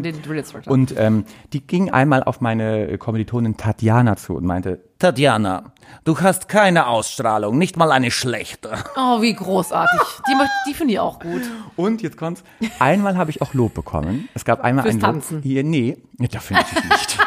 [0.66, 5.72] Und ähm, die ging einmal auf meine Kommilitonin Tatjana zu und meinte, Tatjana,
[6.04, 8.70] du hast keine Ausstrahlung, nicht mal eine schlechte.
[8.96, 10.00] oh, wie großartig.
[10.28, 10.32] Die,
[10.68, 11.42] die finde ich auch gut.
[11.76, 12.42] Und jetzt kommt's.
[12.80, 14.28] Einmal habe ich auch Lob bekommen.
[14.34, 15.10] Es gab einmal Fürs ein Lob.
[15.12, 15.42] Tanzen.
[15.42, 17.18] Hier, nee, nee, dafür natürlich nicht.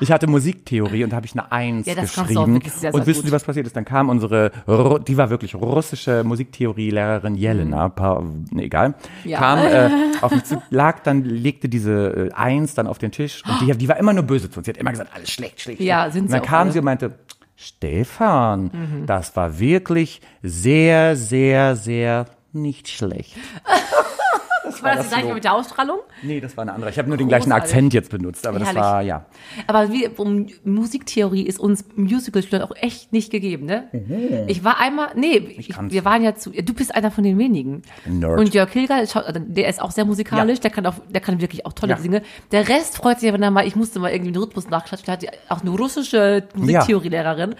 [0.00, 2.60] Ich hatte Musiktheorie und habe ich eine Eins Ja, geschrieben.
[2.64, 3.26] sehr, sehr und wissen.
[3.26, 3.76] Sie, was passiert ist?
[3.76, 4.50] Dann kam unsere,
[5.06, 8.94] die war wirklich russische Musiktheorie-Lehrerin Jelena, pa, nee, egal, Mhm.
[9.30, 9.38] Ja.
[9.38, 9.90] kam äh,
[10.22, 13.76] auf mich zu, lag dann, legte diese äh, Eins dann auf den Tisch und die,
[13.76, 14.66] die war immer nur böse zu uns.
[14.66, 15.80] Sie hat immer gesagt, alles schlecht, schlecht.
[15.80, 16.72] Ja, sind und sie dann auch kam alle.
[16.72, 17.18] sie und meinte,
[17.56, 19.06] Stefan, Mhm.
[19.06, 23.36] das war wirklich sehr, sehr, sehr nicht schlecht.
[24.62, 25.98] War das das die gleiche mit der Ausstrahlung?
[26.22, 26.90] Nee, das war eine andere.
[26.90, 27.52] Ich habe nur den gleichen.
[27.52, 28.82] Akzent jetzt benutzt, aber das Herrlich.
[28.82, 29.26] war, ja.
[29.66, 33.88] Aber wie, um Musiktheorie ist uns Musical-Studenten auch echt nicht gegeben, ne?
[34.46, 37.82] Ich war einmal, nee, ich, wir waren ja zu, du bist einer von den wenigen.
[38.06, 38.38] Nerd.
[38.38, 40.62] Und Jörg Hilger, also der ist auch sehr musikalisch, Ja.
[40.62, 41.98] der kann auch, der kann wirklich auch tolle Ja.
[41.98, 42.22] Dinge.
[42.52, 45.14] Der Rest freut sich, wenn er mal, ich musste mal irgendwie den Rhythmus nachklatschen, der
[45.30, 47.54] hat auch eine russische Musiktheorielehrerin.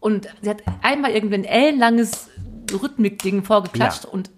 [0.00, 2.28] Und sie hat einmal irgendwie ein ellenlanges
[2.72, 4.10] Rhythmik-Ding vorgeklatscht Ja.
[4.10, 4.30] und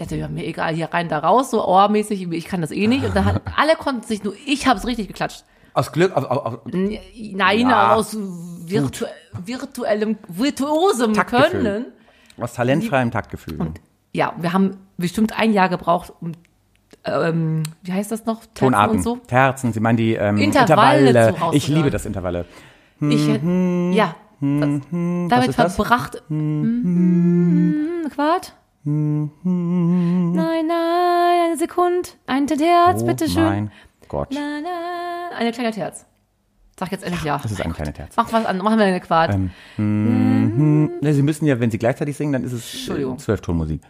[0.00, 2.86] ich dachte, ja, mir egal, hier rein, da raus, so ohrmäßig, ich kann das eh
[2.86, 3.04] nicht.
[3.04, 5.42] Und da hat, alle konnten sich nur, ich habe es richtig geklatscht.
[5.74, 7.94] Aus Glück, aus, aus, aus Nein, Ja.
[7.94, 9.06] aus virtu
[9.44, 11.50] virtuellem, virtuosem Taktgefühl.
[11.62, 11.86] Können.
[12.40, 13.58] aus talentfreiem Taktgefühl.
[14.12, 16.32] Ja, wir haben bestimmt ein Jahr gebraucht, um,
[17.04, 18.40] ähm, wie heißt das noch?
[18.40, 19.16] Tänzen Tonarten, und so.
[19.26, 21.56] Terzen, Sie meinen die ähm, Intervalle Intervalle.
[21.56, 22.44] ich liebe das Intervalle.
[23.00, 25.74] Ich, hätt- ja, das, damit ist das?
[25.76, 26.22] verbracht.
[26.28, 28.54] Mhm, Quart.
[28.84, 29.30] Nein,
[30.66, 30.66] nein,
[31.46, 33.44] eine Sekunde, ein Terz, Oh bitteschön.
[33.44, 33.70] mein
[34.08, 34.28] Gott.
[34.32, 36.06] Na, na, eine kleine Terz.
[36.78, 37.38] Sag jetzt endlich ja.
[37.42, 38.14] Das ist ein kleiner Terz.
[38.16, 39.34] Mach was an, machen wir eine Quart.
[39.34, 43.80] Ähm, Ne, Sie müssen ja, wenn Sie gleichzeitig singen, dann ist es äh, Zwölftonmusik.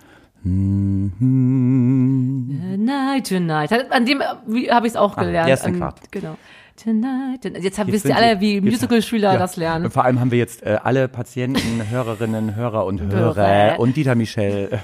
[1.99, 3.73] Tonight, tonight.
[3.93, 5.49] An dem habe ich es auch Ah, gelernt.
[5.49, 6.01] der ist ein Quart.
[6.11, 6.37] Genau.
[6.83, 7.45] Tonight.
[7.45, 9.39] Jetzt, Jetzt wisst ihr alle, wie Musical-Schüler Ja.
[9.39, 9.87] das lernen.
[9.87, 13.79] Und vor allem haben wir jetzt äh, alle Patienten, Hörerinnen, Hörer und Hörer.
[13.79, 14.79] Und Dieter Michel.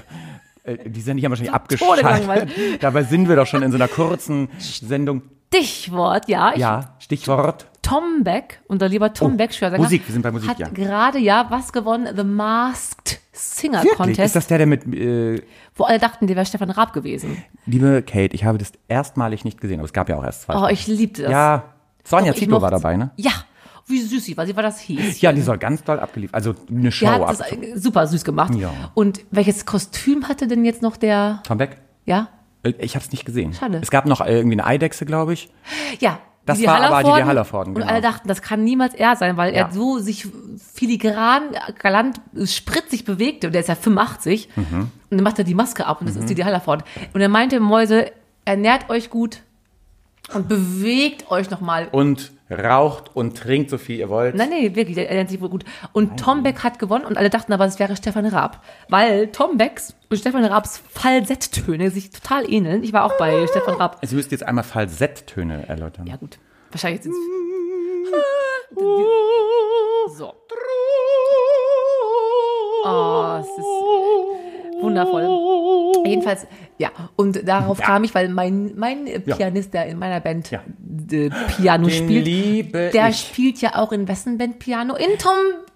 [0.63, 2.49] Äh, äh, die sind ja wahrscheinlich abgeschaltet.
[2.81, 5.21] Dabei sind wir doch schon in so einer kurzen Sendung.
[5.53, 6.51] Stichwort, ja.
[6.53, 7.67] Ich, Ja, Stichwort.
[7.81, 10.67] Tom Beck, unser lieber Tom Oh, Beck, Schwörsänger, Musik, wir sind bei Musik, hat ja.
[10.69, 13.95] gerade ja was gewonnen, The Masked Singer Wirklich?
[13.95, 15.41] Contest, Ist das der, der mit, äh,
[15.75, 17.43] wo alle dachten, der wäre Stefan Raab gewesen.
[17.67, 20.55] liebe Kate, ich habe das erstmalig nicht gesehen, aber es gab ja auch erst zwei.
[20.55, 21.31] Oh, ich liebte das.
[21.31, 21.63] ja,
[22.05, 23.11] Sonja Doch, Zietlow war dabei, ne?
[23.17, 23.31] Ja,
[23.87, 25.19] wie süß sie war, sie war das hieß.
[25.21, 27.47] Ja, die soll ganz doll abgeliefert, also eine Show Die hat das ab.
[27.51, 28.55] äh, super süß gemacht.
[28.55, 28.71] Ja.
[28.93, 31.77] Und welches Kostüm hatte denn jetzt noch der, Tom Beck?
[32.05, 32.29] ja?
[32.63, 33.53] Äh, Ich habe es nicht gesehen.
[33.53, 33.79] Schade.
[33.81, 35.49] Es gab noch äh, irgendwie eine Eidechse, glaube ich.
[35.99, 36.19] Ja.
[36.47, 37.15] Das Didi war aber Hallervorden.
[37.15, 37.91] Didi Hallervorden, Und genau.
[37.91, 39.65] alle dachten, das kann niemals er sein, weil Ja.
[39.65, 40.27] er so sich
[40.73, 41.43] filigran,
[41.79, 43.47] galant, spritzig bewegte.
[43.47, 44.49] Und der ist ja 85.
[44.55, 44.63] Mhm.
[44.81, 46.83] Und dann macht er die Maske ab und das ist Didi Hallervorden.
[47.13, 48.11] Und er meinte, Mäuse,
[48.45, 49.39] ernährt euch gut
[50.33, 51.87] und bewegt euch nochmal.
[51.91, 54.35] Und raucht und trinkt so viel ihr wollt.
[54.35, 55.65] Nein, nee, wirklich, der ernährt sich wohl gut.
[55.93, 58.63] Und Tom Beck hat gewonnen und alle dachten aber, es wäre Stefan Raab.
[58.89, 62.83] Weil Tom Becks und Stefan Raabs Falsetttöne sich total ähneln.
[62.83, 63.99] Ich war auch bei Stefan Raab.
[64.03, 66.05] Sie müsst jetzt einmal Falsetttöne erläutern.
[66.07, 66.37] Ja, gut.
[66.71, 67.13] Wahrscheinlich sind
[70.17, 70.33] So.
[72.87, 75.54] Oh, es ist wundervoll.
[76.05, 76.45] Jedenfalls,
[76.77, 79.35] ja, und darauf kam ich, weil mein, mein Ja.
[79.35, 80.61] Pianist, der in meiner Band Ja.
[81.11, 83.17] äh, Piano Den spielt, der ich.
[83.19, 84.95] spielt ja auch in wessen Band Piano?
[84.95, 85.33] In Tom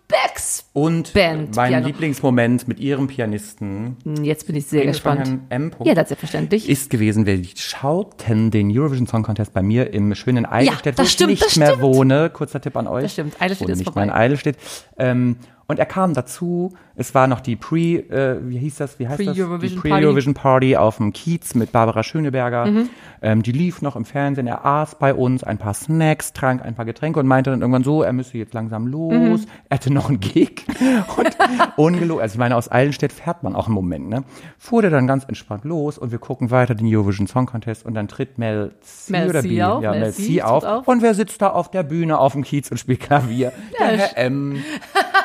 [0.08, 0.66] Becks.
[0.74, 1.86] Und Band, mein Piano.
[1.88, 5.42] Lieblingsmoment mit ihrem Pianisten Jetzt bin ich sehr gespannt.
[5.50, 5.72] M.
[5.84, 6.68] Ja, das ist selbstverständlich.
[6.68, 11.10] ist gewesen, wir schauten den Eurovision Song Contest bei mir im schönen Eidelstedt, das wo
[11.10, 11.84] stimmt, ich nicht mehr stimmt.
[11.84, 12.32] wohne.
[12.32, 13.04] Kurzer Tipp an euch.
[13.04, 14.24] Das stimmt, Eidelstedt ist nicht mehr in vorbei.
[14.24, 14.58] Eidelstedt.
[14.98, 15.36] Ähm,
[15.70, 19.20] und er kam dazu, es war noch die Pre, äh, wie hieß das, wie heißt
[19.20, 19.36] das?
[19.36, 22.66] Die Pre-Eurovision Pre-Eurovision Party auf dem Kiez mit Barbara Schöneberger.
[22.66, 22.90] Mhm.
[23.22, 26.74] Ähm, die lief noch im Fernsehen, er aß bei uns ein paar Snacks, trank ein
[26.74, 29.14] paar Getränke und meinte dann irgendwann so, er müsse jetzt langsam los.
[29.14, 29.46] Mhm.
[29.70, 30.66] Er hatte noch einen Gig.
[31.18, 31.38] Und
[31.76, 34.24] ungelogen, also ich meine, aus Eilenstedt fährt man auch im Moment, ne?
[34.58, 37.94] Fuhr der dann ganz entspannt los und wir gucken weiter den Eurovision Song Contest und
[37.94, 40.64] dann tritt Mel C Mel oder C B, auf, ja, Mel C C auf.
[40.64, 40.88] auf.
[40.88, 43.52] Und wer sitzt da auf der Bühne auf dem Kiez und spielt Klavier?
[43.80, 44.64] Der Herr M.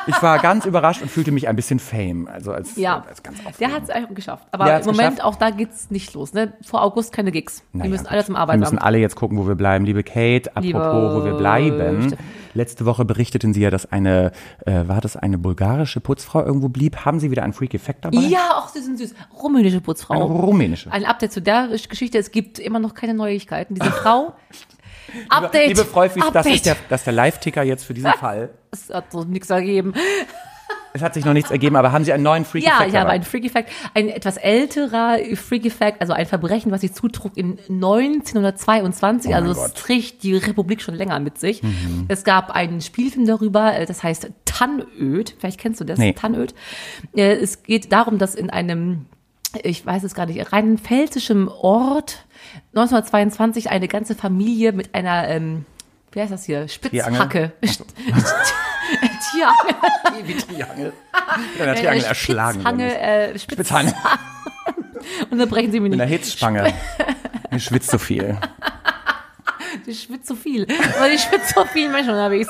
[0.06, 3.38] Ich war ganz überrascht und fühlte mich ein bisschen fame, also als, Ja, als ganz
[3.38, 3.74] der aufregend.
[3.90, 4.46] hat es geschafft.
[4.52, 5.22] Der Aber im Moment, geschafft.
[5.24, 6.32] auch da geht's nicht los.
[6.32, 6.52] Ne?
[6.64, 7.62] Vor August keine Gigs.
[7.72, 8.60] Naja, Wir müssen alle zum Wir Arbeitsamt.
[8.72, 9.84] müssen alle jetzt gucken, wo wir bleiben.
[9.84, 12.08] Liebe Kate, apropos, Liebe wo wir bleiben.
[12.08, 12.18] Steffen.
[12.56, 14.30] Letzte Woche berichteten Sie ja, dass eine,
[14.64, 17.04] äh, war das eine bulgarische Putzfrau irgendwo blieb?
[17.04, 18.18] Haben Sie wieder einen Freak-Effekt dabei?
[18.18, 19.12] Ja, auch sie sind süß.
[19.42, 20.22] Rumänische Eine Putzfrau.
[20.24, 20.92] rumänische.
[20.92, 22.16] Ein Update zu der Geschichte.
[22.18, 23.74] Es gibt immer noch keine Neuigkeiten.
[23.74, 24.34] Diese Frau.
[25.28, 25.68] Update.
[25.68, 28.50] Liebe Freufis, das ist der, das ist der Live-Ticker jetzt für diesen Fall.
[28.70, 29.94] Es hat so nichts ergeben.
[30.96, 33.10] Es hat sich noch nichts ergeben, aber haben Sie einen neuen Freak-Effekt Ja, ich habe
[33.10, 37.58] einen Freak Effect, ein etwas älterer Freak Effect, also ein Verbrechen, was sich zutrug in
[37.68, 39.70] 1922, Oh also es Gott.
[39.70, 39.74] Mhm.
[39.74, 41.62] trägt die Republik schon länger mit sich.
[42.08, 46.12] Es gab einen Spielfilm darüber, äh, das heißt Tannöd, vielleicht kennst du das, Nee.
[46.12, 46.54] Tannöd.
[47.16, 49.06] Äh, Es geht darum, dass in einem
[49.62, 52.24] ich weiß es gar nicht, rheinland-pfälzischen Ort
[52.74, 55.64] 1922 eine ganze Familie mit einer, ähm,
[56.12, 57.52] wie heißt das hier, Spitzhacke.
[59.32, 60.26] Tierangel.
[60.26, 60.92] Wie Triangel.
[61.52, 62.60] Mit einer Triangel erschlagen.
[62.60, 63.94] Spitzhange, äh, Spitzhange.
[65.30, 66.24] und dann brechen sie mir Mit einer nicht.
[66.24, 66.72] Hitzspange.
[67.50, 68.38] Ihr schwitzt so viel.
[69.86, 70.66] Ich schwitze zu viel.
[70.98, 72.48] Weil ich schwitze so viel Menschen unterwegs.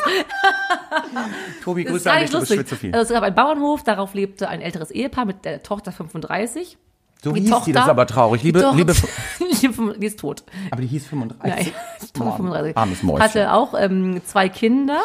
[1.64, 2.92] Tobi, Grüße an dich, nicht du schwitzt so viel.
[2.94, 6.76] Also es gab einen Bauernhof, darauf lebte ein älteres Ehepaar mit der Tochter 35.
[7.22, 8.42] So die hieß die, das ist aber traurig.
[8.42, 10.42] Liebe, die, liebe, Tochter- die ist tot.
[10.70, 11.66] aber die hieß 35.
[11.66, 11.74] Nein,
[12.12, 12.76] Tochter Mann, 35.
[12.76, 13.22] Armes Mäuschen.
[13.22, 15.00] Hatte auch ähm, zwei Kinder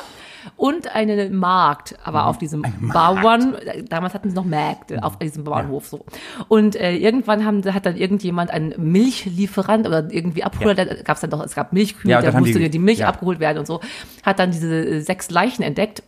[0.57, 3.55] und eine Magd, aber auf diesem Bauern,
[3.89, 6.05] damals hatten sie noch Mägde auf diesem Bauernhof so.
[6.47, 11.21] Und äh, irgendwann haben, hat dann irgendjemand einen Milchlieferant oder irgendwie Abholer, da gab es
[11.21, 13.07] dann doch, es gab Milchkühe, Ja, da musste die- die, Milch ja.
[13.09, 13.79] abgeholt werden und so,
[14.23, 16.03] hat dann diese äh, sechs Leichen entdeckt.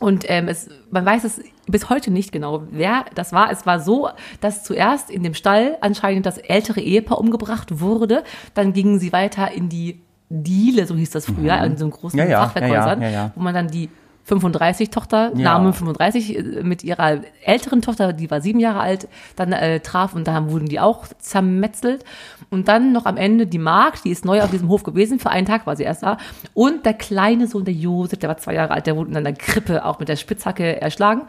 [0.00, 3.50] Und ähm, es, man weiß es bis heute nicht genau, wer das war.
[3.50, 4.08] Es war so,
[4.40, 8.22] dass zuerst in dem Stall anscheinend das ältere Ehepaar umgebracht wurde.
[8.54, 12.18] Dann gingen sie weiter in die Diele, so hieß das früher, in so einem großen
[12.18, 12.26] Mhm.
[12.26, 13.32] Ja, ja, Fachwerkhäusern, ja, ja.
[13.34, 13.88] wo man dann die
[14.28, 15.42] 35-Tochter, Ja.
[15.44, 20.14] Name 35, äh, mit ihrer älteren Tochter, die war sieben Jahre alt, dann äh, traf
[20.14, 22.04] und dann wurden die auch zermetzelt.
[22.50, 25.30] Und dann noch am Ende die Magd, die ist neu auf diesem Hof gewesen, für
[25.30, 26.18] einen Tag war sie erst da.
[26.54, 29.32] Und der kleine Sohn, der Josef, der war zwei Jahre alt, der wurde in einer
[29.32, 31.22] Krippe auch mit der Spitzhacke erschlagen.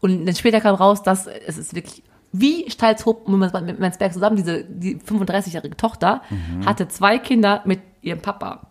[0.00, 3.38] Und dann später kam raus, dass es ist wirklich wie Stalzhoop und
[3.80, 6.64] Menzberg zusammen, diese die 35-jährige Tochter Mhm.
[6.64, 8.69] hatte zwei Kinder mit ihrem Papa.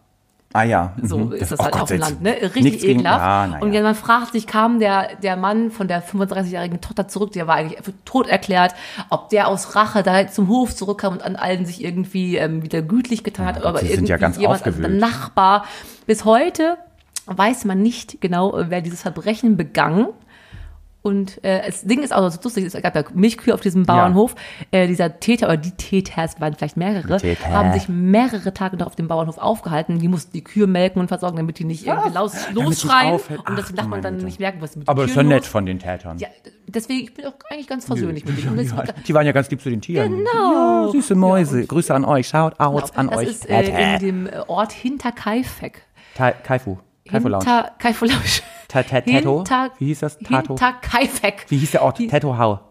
[0.60, 0.94] Ah ja.
[1.02, 1.32] So mhm.
[1.32, 2.36] ist das oh halt Gott, auf dem Land, ne?
[2.54, 3.54] Richtig ekelhaft.
[3.54, 3.80] Ja, Und ja.
[3.80, 7.56] ja, man fragt sich, kam der, der Mann von der 35-jährigen Tochter zurück, der war
[7.56, 8.76] eigentlich für tot erklärt,
[9.10, 12.82] ob der aus Rache da zum Hof zurückkam und an allen sich irgendwie ähm, wieder
[12.82, 14.90] gütlich getan hat, Gott, aber irgendwie ja ganz jemand, also der.
[14.90, 15.64] Nachbar.
[16.06, 16.78] Bis heute
[17.28, 20.08] weiß man nicht genau, wer dieses Verbrechen begangen.
[21.02, 24.36] Und äh, das Ding ist auch so lustig, es gab ja Milchkühe auf diesem Bauernhof.
[24.72, 27.50] Äh, dieser Täter oder die Täters waren vielleicht mehrere, Die Täter.
[27.52, 30.00] haben sich mehrere Tage noch auf dem Bauernhof aufgehalten.
[30.00, 33.14] Die mussten die Kühe melken und versorgen, damit die nicht irgendwie los, nicht losschreien.
[33.14, 35.44] Und das du man dann meine nicht merken, was mit den Aber ist ja nett
[35.44, 35.48] los.
[35.48, 36.18] von den Tätern.
[36.18, 36.28] Ja,
[36.68, 38.58] deswegen, ich bin auch eigentlich ganz versöhnlich mit denen.
[38.58, 40.18] Das- Ja, die waren ja ganz lieb zu den Tieren.
[40.18, 40.86] Genau.
[40.88, 41.66] Ja, süße Mäuse.
[41.66, 42.28] Grüße an euch.
[42.28, 43.30] Schaut out an das euch.
[43.30, 45.82] ist äh, in dem äh, Ort Hinterkaifeck.
[46.16, 46.78] Ta- Kaifu.
[47.10, 47.46] Kaifu Lounge.
[47.46, 48.42] Hinter Kaifu Lounge.
[48.70, 49.44] Ta- ta- Tato?
[49.80, 50.18] Wie hieß das?
[50.20, 50.54] Tato?
[50.54, 51.46] Hinterkaifeck.
[51.50, 52.00] Wie hieß der Ort?
[52.00, 52.62] Die- Tato Hau.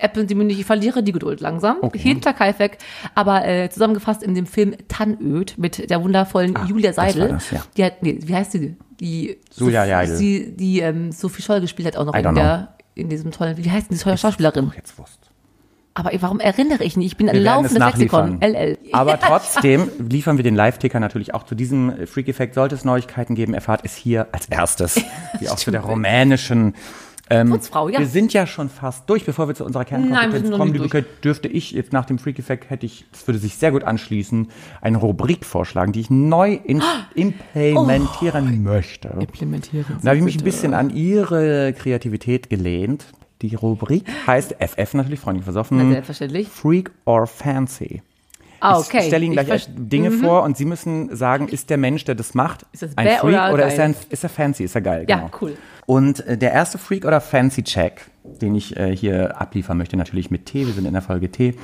[0.00, 1.78] Äppeln Sie mir nicht, ich verliere die Geduld langsam.
[1.80, 1.98] Okay.
[1.98, 2.78] Hinter Kaifek,
[3.14, 7.28] aber äh, zusammengefasst in dem Film Tannöd mit der wundervollen Julia das war Seidel.
[7.28, 7.62] das, ja.
[7.76, 8.76] Die hat, nee, wie heißt sie?
[9.00, 10.18] Die Julia Seidel.
[10.18, 13.68] Die, die ähm, Sophie Scholl gespielt hat auch noch in der, in diesem tollen, wie
[13.70, 14.70] heißt denn die tolle Schauspielerin?
[14.76, 15.18] Jetzt Wurst.
[15.94, 17.06] Aber warum erinnere ich nicht?
[17.06, 18.40] Ich bin ein laufendes Lexikon.
[18.42, 18.78] LL.
[18.92, 22.54] Aber trotzdem liefern wir den Live-Ticker natürlich auch zu diesem Freak Effect.
[22.54, 25.00] Sollte es Neuigkeiten geben, erfahrt es hier als erstes.
[25.38, 26.74] Wie auch zu der rumänischen.
[27.30, 28.00] Ähm, Putzfrau, ja.
[28.00, 30.90] Wir sind ja schon fast durch, bevor wir zu unserer Kernkompetenz kommen.
[30.90, 33.84] Kate, dürfte ich jetzt nach dem Freak Effect hätte ich, das würde sich sehr gut
[33.84, 34.48] anschließen,
[34.82, 36.82] eine Rubrik vorschlagen, die ich neu in,
[37.14, 39.08] implementieren möchte.
[39.20, 39.96] Implementieren.
[40.02, 43.06] Da habe ich mich ein bisschen an Ihre Kreativität gelehnt.
[43.48, 45.76] Die Rubrik heißt FF natürlich, freundlich versoffen.
[45.76, 46.48] Na, selbstverständlich.
[46.48, 48.02] Freak or Fancy.
[48.60, 49.00] Ah, okay.
[49.00, 52.14] Ich stelle Ihnen Ich gleich Dinge vor und Sie müssen sagen, ist der Mensch, der
[52.14, 54.80] das macht, das ein Freak oder oder, ist, er ein, ist er fancy, ist er
[54.80, 55.04] geil?
[55.06, 55.30] Ja, genau.
[55.42, 55.58] cool.
[55.84, 60.30] Und äh, der erste Freak oder Fancy Check, den ich äh, hier abliefern möchte, natürlich
[60.30, 61.54] mit T, wir sind in der Folge T.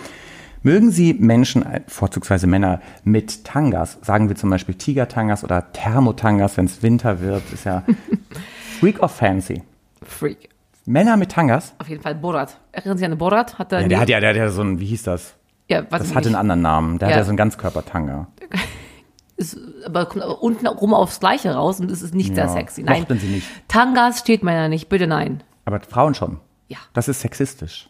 [0.62, 6.58] Mögen Sie Menschen, äh, vorzugsweise Männer, mit Tangas, sagen wir zum Beispiel Tiger-Tangas oder Thermotangas,
[6.58, 7.82] wenn es Winter wird, ist ja
[8.80, 9.62] Freak or Fancy.
[10.02, 10.50] Freak.
[10.86, 11.74] Männer mit Tangas?
[11.78, 12.58] Auf jeden Fall Borat.
[12.72, 13.58] Erinnern Sie an Borat?
[13.58, 15.36] Hat er Ja, der hat ja, der hat ja so ein, wie hieß das?
[15.68, 16.98] ja, weiß Das hatte einen anderen Namen.
[16.98, 17.14] Der Ja.
[17.14, 18.28] hat ja so einen Ganzkörpertanga.
[19.36, 22.50] ist, aber kommt aber unten rum aufs Gleiche raus und es ist nicht sehr Ja,
[22.50, 22.82] sexy.
[22.82, 23.06] Nein.
[23.08, 23.46] Sie nicht.
[23.68, 25.42] Tangas steht meiner nicht, bitte nein.
[25.64, 26.40] Aber Frauen schon.
[26.68, 26.78] Ja.
[26.92, 27.88] Das ist sexistisch.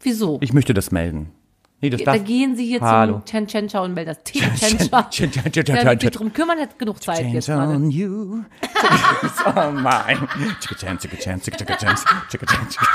[0.00, 0.38] Wieso?
[0.40, 1.30] Ich möchte das melden.
[1.84, 3.20] Nee, das da gehen Sie hier Hallo.
[3.26, 6.10] zum Chen Chen und melden das Team Chen- Chen Chen- Chen- Chen- Chen- wird sich
[6.10, 7.76] Chen- drum kümmern, hat genug Zeit jetzt Change gerade.
[7.76, 8.38] on you.
[9.46, 10.26] oh mein.
[10.60, 11.96] Chicka chan, chicka chan, chicka chan,
[12.30, 12.86] chicka chan, chicka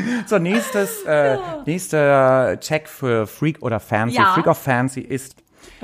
[0.00, 0.26] chan.
[0.26, 4.16] So, nächstes, äh, nächster Check für Freak oder Fancy.
[4.16, 4.34] Ja.
[4.34, 5.36] Freak of Fancy ist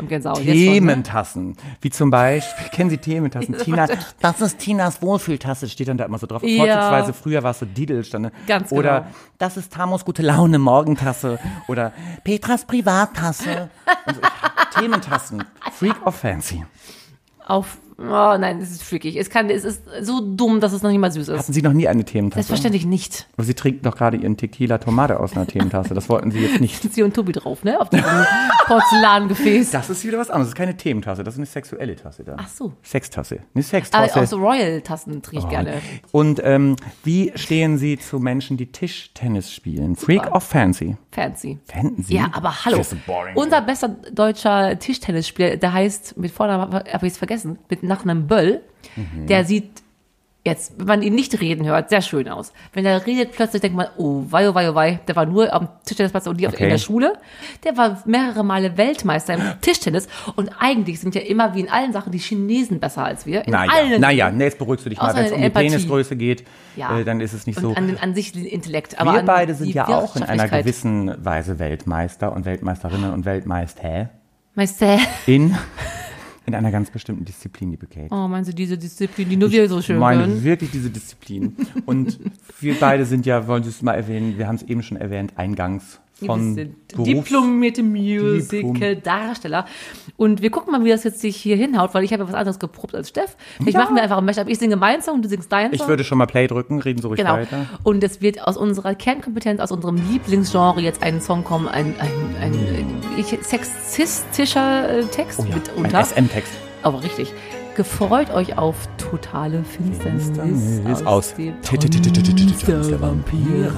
[0.09, 0.38] Gänsehaut.
[0.38, 0.72] Jetzt schon, ne?
[0.72, 1.57] Thementassen.
[1.80, 3.57] Wie zum Beispiel, kennen Sie Thementassen?
[3.64, 3.87] Tina,
[4.20, 6.42] das ist Tinas Wohlfühltasse, steht dann da immer so drauf.
[6.42, 6.64] Ja.
[6.64, 8.33] Vorzugsweise früher war es so Didel, stand, ne?
[8.46, 9.14] Ganz Oder genau.
[9.38, 11.38] das ist Tamos gute Laune Morgentasse.
[11.68, 11.92] Oder
[12.24, 13.70] Petras Privattasse.
[14.07, 15.44] So, Thementassen.
[15.72, 16.64] Freak of Fancy.
[17.46, 19.16] Auf, oh nein, es ist freakig.
[19.16, 21.38] Es, kann, es ist so dumm, dass es noch nicht mal süß ist.
[21.38, 22.42] Hatten Sie noch nie eine Thementasse?
[22.42, 23.26] Selbstverständlich nicht.
[23.37, 25.94] Aber Sie trinken doch gerade Ihren Tequila Tomate aus einer Thementasse.
[25.94, 26.83] Das wollten Sie jetzt nicht.
[26.92, 27.80] Sie und Tobi drauf, ne?
[27.80, 28.04] Auf diesem
[28.66, 29.70] Porzellangefäß.
[29.70, 30.48] Das ist wieder was anderes.
[30.48, 32.37] Das ist keine Thementasse, das ist eine sexuelle Tasse da.
[32.38, 32.72] Ach so.
[32.83, 33.37] Sextasse.
[33.37, 34.20] Eine Aber Sextasse.
[34.20, 35.74] auch so Royal-Tassen trinke Oh, ich gerne.
[36.12, 39.96] Und ähm, wie stehen Sie zu Menschen, die Tischtennis spielen?
[39.96, 40.96] Freak of Fancy?
[41.11, 41.59] Fancy.
[41.64, 42.14] Fancy?
[42.14, 42.80] Ja, aber hallo.
[43.07, 43.37] Boring.
[43.37, 48.61] Unser bester deutscher Tischtennisspieler, der heißt, mit Vornamen habe ich es vergessen, mit Nachnamen Böll,
[48.97, 49.27] Mhm.
[49.27, 49.83] der sieht
[50.47, 52.53] jetzt, wenn man ihn nicht reden hört, sehr schön aus.
[52.75, 55.51] Wenn er redet, plötzlich denkt man, oh, wei, oh, wei, oh, wei, der war nur
[55.55, 56.64] am Tischtennisplatz und die auf Okay.
[56.64, 57.14] in der Schule.
[57.64, 61.94] Der war mehrere Male Weltmeister im Tischtennis und eigentlich sind ja immer wie in allen
[61.94, 63.47] Sachen die Chinesen besser als wir.
[63.47, 65.16] In Naja, allen naja, nee, jetzt beruhigst du dich mal.
[65.16, 65.49] Wenn es um die.
[65.49, 66.44] Penisgröße geht,
[66.77, 66.99] Ja.
[66.99, 67.70] äh, dann ist es nicht so.
[67.70, 69.01] und an, den, an sich den Intellekt.
[69.01, 73.25] Aber Wir an beide sind ja auch in einer gewissen Weise Weltmeister und Weltmeisterinnen und
[73.25, 74.11] Weltmeister
[74.55, 74.99] Meister.
[75.27, 75.57] in,
[76.46, 78.09] in einer ganz bestimmten Disziplin, liebe Kate.
[78.11, 80.44] Oh, meinst du diese Disziplin, die nur wir so schön meine können?
[80.44, 81.57] wirklich diese Disziplin.
[81.87, 82.18] Und
[82.61, 85.33] wir beide sind ja, wollen Sie es mal erwähnen, wir haben es eben schon erwähnt,
[85.37, 86.57] eingangs von
[86.96, 89.66] diplomierte Musical-Darsteller.
[90.16, 92.35] Und wir gucken mal, wie das jetzt sich hier hinhaut, weil ich habe ja was
[92.35, 93.37] anderes geprobt als Steff.
[93.66, 94.48] Ich machen wir einfach ein Mashup.
[94.48, 95.88] Ich singe meinen Song, du singst deinen Ich Song.
[95.88, 97.33] würde schon mal Play drücken, reden Sie ruhig Genau.
[97.35, 97.66] weiter.
[97.83, 102.11] Und es wird aus unserer Kernkompetenz, aus unserem Lieblingsgenre jetzt ein Song kommen, ein, ein,
[102.40, 102.55] ein,
[103.16, 105.98] ich, sexistischer äh, Text Oh ja, mitunter.
[105.98, 106.53] ein SM-Text.
[106.83, 107.33] Aber richtig.
[107.77, 113.72] Gefreut euch auf totale Finsternis, Finsternis aus Tanz der Vampire.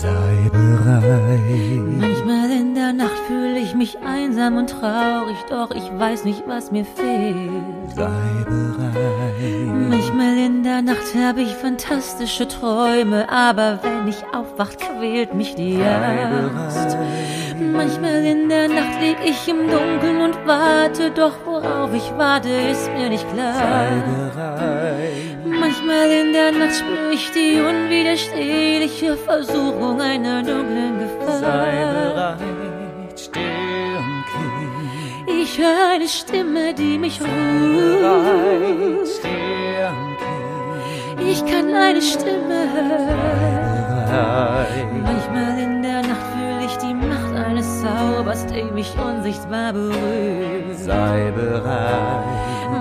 [0.00, 1.40] Sei bereit.
[2.00, 6.72] Manchmal in der Nacht fühle ich mich einsam und traurig, doch ich weiß nicht, was
[6.72, 7.94] mir fehlt.
[7.94, 9.88] Sei bereit.
[9.90, 15.80] Manchmal in der Nacht habe ich fantastische Träume, aber wenn ich aufwacht, quält mich die
[15.80, 16.98] Angst.
[17.72, 22.90] Manchmal in der Nacht lieg ich im Dunkeln und warte, doch worauf ich warte, ist
[22.92, 23.54] mir nicht klar.
[25.64, 31.40] Manchmal in der Nacht spüre ich die unwiderstehliche Versuchung einer dunklen Gefahr.
[31.40, 35.40] bereit, still und kühl.
[35.40, 37.30] Ich höre eine Stimme, die mich ruft.
[37.32, 41.28] Bereit, still und kühl.
[41.30, 43.14] Ich kann eine Stimme hören.
[45.02, 50.76] Manchmal in der Nacht fühle ich die Macht eines Zaubers, der mich unsichtbar berührt.
[50.76, 52.24] Sei bereit.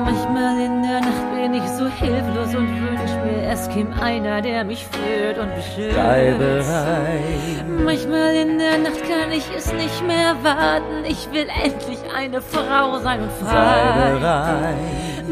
[0.04, 4.64] Manchmal in der Nacht bin ich so hilflos und wünsch mir, es käme einer, der
[4.64, 5.94] mich führt und beschützt.
[5.94, 7.66] Sei bereit.
[7.84, 11.04] Manchmal in der Nacht kann ich es nicht mehr warten.
[11.06, 14.12] Ich will endlich eine Frau sein und Sei frei.
[14.14, 14.76] bereit.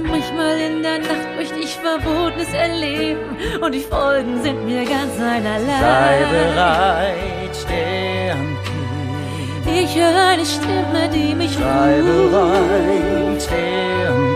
[0.06, 5.80] Manchmal in der Nacht möchte ich Verbotenes erleben und die Folgen sind mir ganz einerlei.
[5.80, 7.56] Sei bereit.
[7.56, 9.84] Steh am Kiel.
[9.86, 12.32] Ich höre eine Stimme, die mich Sei ruft.
[12.34, 13.41] bereit.
[13.41, 14.31] Steh am.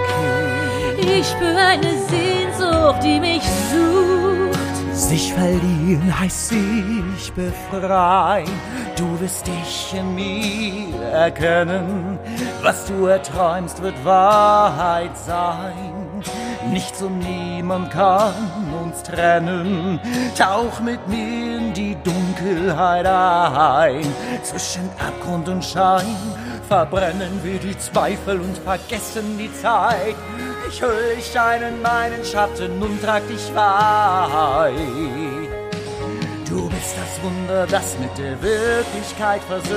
[1.18, 4.96] Ich spüre eine Sehnsucht, die mich sucht.
[4.96, 8.50] Sich verlieren heißt sich befreien.
[8.98, 12.20] Du wirst dich in mir erkennen.
[12.62, 16.22] Was du erträumst, wird Wahrheit sein.
[16.72, 18.34] Nichts und niemand kann
[18.84, 20.00] uns trennen.
[20.38, 24.06] Tauch mit mir in die Dunkelheit ein.
[24.44, 26.16] Zwischen Abgrund und Schein
[26.68, 30.16] verbrennen wir die Zweifel und vergessen die Zeit.
[30.70, 34.74] Ich hüll dich ein in meinen Schatten und trag dich weit.
[36.50, 39.76] Du bist das Wunder, das mit der Wirklichkeit versöhnt.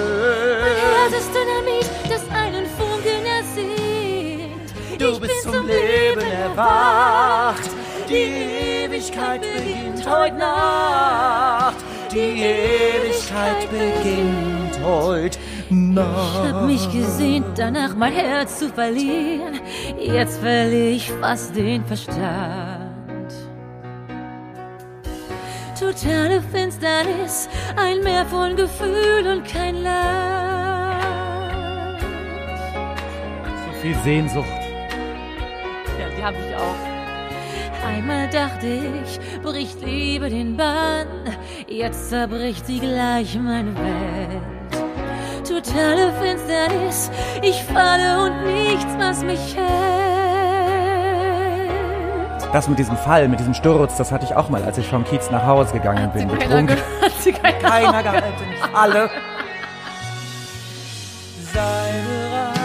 [1.03, 4.72] Herz ist Dynamit, das einen Funken ersehnt.
[4.98, 7.70] Du ich bist bin zum Leben erwacht.
[8.09, 11.77] Die Ewigkeit beginnt heute Nacht.
[12.11, 15.38] Die Ewigkeit beginnt heute
[15.71, 16.93] Ich hab mich Nacht.
[16.95, 19.61] gesehnt, danach mein Herz zu verlieren.
[19.99, 22.89] Jetzt verliere ich fast den Verstand.
[25.79, 31.03] Totale Finsternis, ein Meer von Gefühl und kein Land.
[33.45, 34.47] So viel Sehnsucht.
[36.01, 37.87] Ja, die hab ich auch.
[37.87, 41.07] Einmal dachte ich, bricht Liebe den Bann.
[41.69, 44.58] Jetzt zerbricht sie gleich meine Welt.
[45.49, 49.65] Totale Finsternis, ich falle und nichts, was mich hält.
[52.53, 55.05] Das mit diesem Fall, mit diesem Sturz, das hatte ich auch mal, als ich vom
[55.05, 56.29] Kiez nach Hause gegangen bin.
[56.29, 56.77] Betrunken.
[57.01, 59.09] Hat sie keiner Keiner gehalten, alle.
[61.55, 62.59] Sei bereit.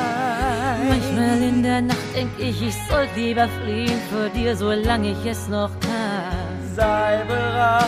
[0.90, 5.48] Manchmal in der Nacht denk ich, ich sollte lieber fliehen vor dir, solange ich es
[5.48, 6.76] noch kann.
[6.76, 7.86] Sei bereit.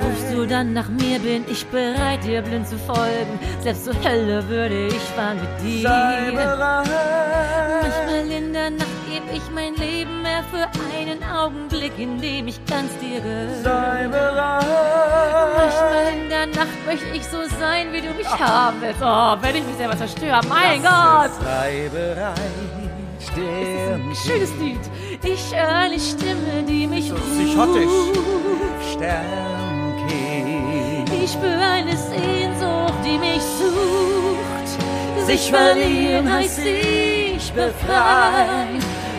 [0.00, 3.38] Rufst du dann nach mir, bin ich bereit, dir blind zu folgen.
[3.60, 5.88] Selbst zur Hölle würde ich fahren mit dir.
[5.88, 6.88] Sei bereit.
[7.82, 12.64] Manchmal in der Nacht geb ich mein Leben mehr für einen Augenblick, in dem ich
[12.66, 13.62] ganz dir gehöre.
[13.62, 14.66] Sei bereit.
[15.56, 19.00] Manchmal in der Nacht möchte ich so sein, wie du mich haben willst.
[19.02, 21.30] Oh, wenn ich mich selber zerstöre, mein Gott!
[21.42, 22.40] Sei bereit.
[23.36, 24.80] Am Schönes Lied.
[25.22, 27.22] Ich höre eine Stimme, die mich ruft.
[27.22, 27.90] psychotisch.
[30.06, 31.10] Sternkind.
[31.22, 35.26] Ich spüre eine Sehnsucht, die mich sucht.
[35.26, 38.78] Sich verlieren heißt sich befreien.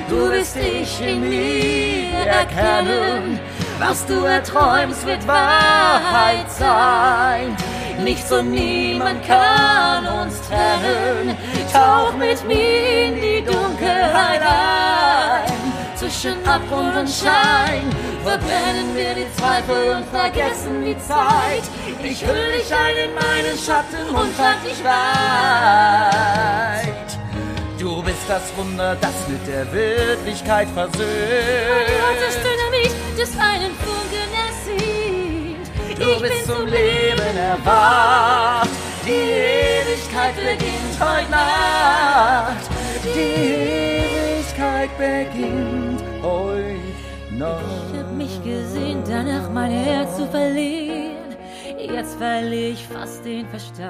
[0.09, 3.39] Du wirst dich in mir erkennen.
[3.79, 7.55] Was du erträumst, wird Wahrheit sein.
[8.03, 11.35] Nichts und niemand kann uns trennen.
[11.73, 14.76] Tauch mit mir in die Dunkelheit ein.
[16.07, 17.89] Zwischen Abgrund und Schein
[18.23, 21.63] verbrennen wir die Zweifel und vergessen die Zeit.
[22.01, 24.95] Ich hüll dich ein in meinen Schatten und trag dich weit.
[27.77, 30.95] Du bist das Wunder, das mit der Wirklichkeit Mein Herz
[32.29, 32.55] ist versöhnt.
[32.55, 35.67] Dynamit, das einen Funken ersieht.
[35.99, 38.69] Du ich bist zum Leben erwacht.
[39.05, 42.69] Die Ewigkeit beginnt heute Nacht.
[43.03, 43.19] Die
[44.37, 45.96] Ewigkeit beginnt
[46.27, 46.75] heute
[47.29, 48.11] Ich hab Nacht.
[48.17, 51.15] mich gesehnt, danach mein Herz zu verlieren.
[51.77, 53.87] Jetzt verliere ich fast den Verstand.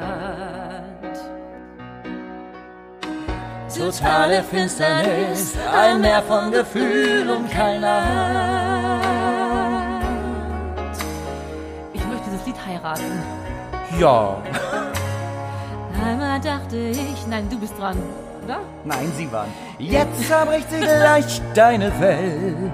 [3.77, 9.03] Totale Finsternis, ein Meer von Gefühl und kein Land.
[11.93, 13.21] Ich möchte dieses Lied heiraten.
[13.99, 14.37] Ja.
[16.03, 17.97] Einmal dachte ich, nein, du bist dran,
[18.47, 18.59] oder?
[18.85, 19.53] Nein, sie waren.
[19.77, 22.71] Jetzt zerbricht sie gleich deine Welt.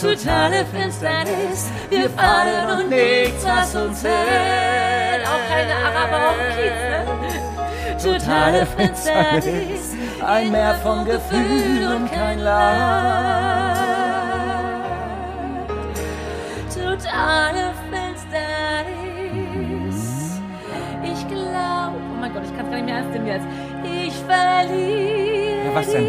[0.00, 5.26] Totale Finsternis, wir fallen und nichts, was uns hält.
[5.26, 7.04] Auch keine Araber auf Kiez, ne?
[8.02, 9.94] Totale Finsternis,
[10.26, 13.78] ein Meer von Gefühl und kein Land.
[16.72, 18.38] Totale Finsternis.
[21.02, 23.46] Ich glaube, oh mein Gott, ich kann es gar nicht mehr ernst nehmen jetzt
[24.28, 25.64] verliere.
[25.64, 26.06] Ja, was denn?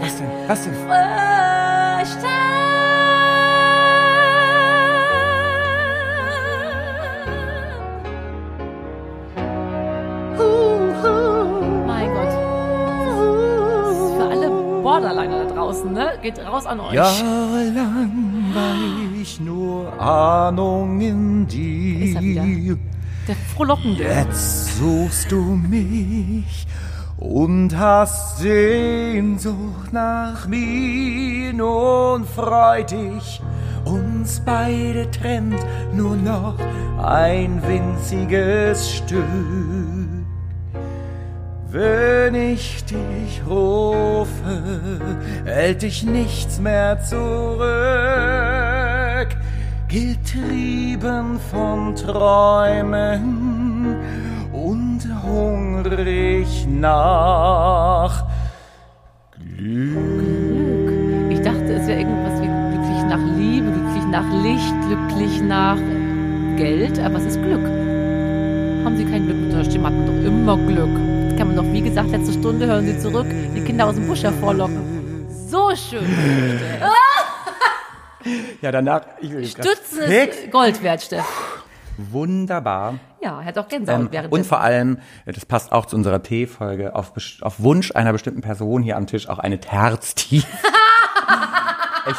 [0.00, 0.30] Was denn?
[0.48, 0.70] Was denn?
[11.86, 12.34] Mein Gott.
[13.86, 14.48] Das ist für alle
[14.82, 16.06] Borderliner da draußen, ne?
[16.22, 16.94] Geht raus an euch.
[16.94, 18.74] Jahrelang war
[19.20, 22.78] ich nur Ahnung in dir.
[23.28, 24.02] Der Frohlockende.
[24.02, 26.66] Jetzt suchst du mich
[27.20, 31.52] und hast Sehnsucht nach mir.
[31.52, 33.40] Nun freut dich,
[33.84, 35.64] uns beide trennt
[35.94, 36.56] nur noch
[37.02, 39.24] ein winziges Stück.
[41.70, 45.00] Wenn ich dich rufe,
[45.44, 47.68] hält dich nichts mehr zurück.
[49.86, 53.96] Getrieben von Träumen
[54.52, 55.08] und
[55.84, 58.24] hungrig nach
[59.56, 60.92] Glück.
[61.30, 65.78] Ich dachte, es wäre irgendwas wie glücklich nach Liebe, glücklich nach Licht, glücklich nach
[66.56, 67.64] Geld, aber es ist Glück.
[68.84, 71.28] Haben Sie kein Glück mit der Stimme, hat man doch immer Glück.
[71.28, 73.26] Das kann man doch, wie gesagt, letzte Stunde hören Sie zurück,
[73.56, 75.26] die Kinder aus dem Busch hervorlocken.
[75.48, 76.04] So schön.
[78.60, 79.00] Ja, danach.
[79.22, 81.24] Ich will Stützen ist Gold wert, Steff.
[82.10, 82.98] Wunderbar.
[83.22, 86.22] Ja, hat auch Gänsehaut Ähm, während und vor allem, äh, das passt auch zu unserer
[86.22, 90.46] T-Folge, auf, auf Wunsch einer bestimmten Person hier am Tisch auch eine Terztief.
[92.10, 92.16] ich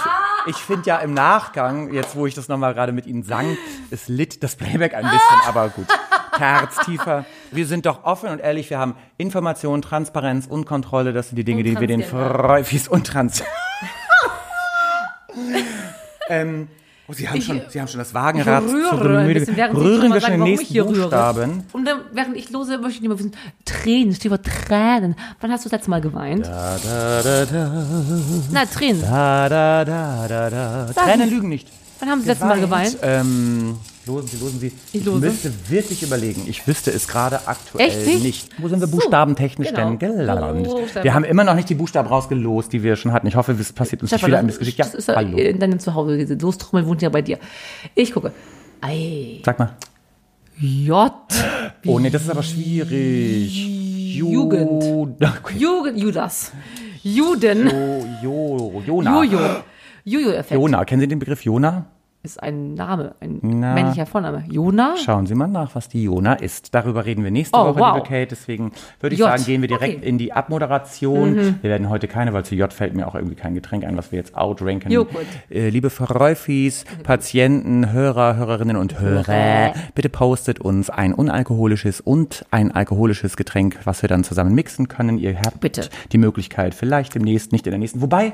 [0.47, 3.57] ich finde ja im Nachgang, jetzt wo ich das nochmal gerade mit Ihnen sang,
[3.91, 5.87] es litt das Playback ein bisschen, aber gut.
[6.35, 7.25] Terztiefer.
[7.51, 11.13] Wir sind doch offen und ehrlich, wir haben Information, Transparenz und Kontrolle.
[11.13, 12.03] Das sind die Dinge, die wir den.
[12.03, 13.43] Freufis und Trans...
[16.29, 16.67] ähm,
[17.11, 19.39] oh, Sie haben, Ich- schon, Sie haben schon das Wagenrad rühre zu ein Gemüde.
[19.41, 20.85] bisschen, Rühren mal wir schon den nächsten.
[20.85, 21.63] Buchstaben.
[21.73, 23.31] Und dann, während ich lose, möchte ich nicht mehr wissen,
[23.65, 25.15] Tränen, Stichwort Tränen.
[25.41, 26.45] Wann hast du das letzte Mal geweint?
[26.45, 27.85] Da, da, da, da,
[28.51, 29.01] Na, Tränen.
[29.01, 30.85] da, da, da, da, da.
[30.93, 31.67] Tränen lügen nicht.
[31.99, 32.97] Wann haben Sie das letzte Mal geweint?
[33.03, 33.77] Ähm,
[34.11, 34.71] losen Sie, losen Sie.
[34.93, 35.19] Ich lose.
[35.19, 36.43] müsste wirklich überlegen.
[36.47, 38.23] Ich wüsste es gerade aktuell Echt nicht?
[38.23, 38.49] nicht.
[38.59, 39.89] Wo sind wir So, buchstabentechnisch genau.
[39.89, 40.71] denn gelandet?
[41.03, 43.27] Wir haben immer noch nicht die Buchstaben rausgelost, die wir schon hatten.
[43.27, 44.77] Ich hoffe, es passiert uns nicht Stefan, wieder ein das, Missgeschick.
[44.79, 45.37] Ja, das ist ja hallo.
[45.37, 46.17] in deinem Zuhause.
[46.17, 47.37] Diese Lostrommel wohnt ja bei dir.
[47.95, 48.31] Ich gucke.
[48.81, 49.41] Ei.
[49.45, 49.75] Sag mal.
[50.59, 51.11] J.
[51.87, 53.65] Oh nee, das ist aber schwierig.
[54.17, 54.83] Jugend.
[54.83, 55.57] Ju- Okay.
[55.57, 56.51] Jugend, Judas.
[57.03, 57.67] Juden.
[58.23, 59.23] Jo, jo, Jona.
[59.23, 59.39] Jojo.
[60.03, 60.85] Jojo-Effekt Jona.
[60.85, 61.85] Kennen Sie den Begriff Jona?
[62.23, 63.73] Ist ein Name, ein Na.
[63.73, 64.43] männlicher Vorname.
[64.47, 64.95] Jona?
[65.03, 66.75] Schauen Sie mal nach, was die Jona ist.
[66.75, 67.95] Darüber reden wir nächste Oh, Woche, wow.
[67.95, 68.27] liebe Kate.
[68.27, 69.27] Deswegen würde ich J.
[69.29, 70.01] sagen, gehen wir direkt Okay.
[70.03, 70.07] Mhm.
[70.07, 71.35] in die Abmoderation.
[71.61, 74.11] Wir werden heute keine, weil zu J fällt mir auch irgendwie kein Getränk ein, was
[74.11, 74.91] wir jetzt outranken.
[74.91, 75.25] Joghurt.
[75.49, 82.71] Äh, liebe Verräufis, Patienten, Hörer, Hörerinnen und Hörer, bitte postet uns ein unalkoholisches und ein
[82.71, 85.17] alkoholisches Getränk, was wir dann zusammen mixen können.
[85.17, 85.89] Ihr habt Bitte.
[86.11, 88.33] die Möglichkeit, vielleicht demnächst, nicht in der nächsten, wobei,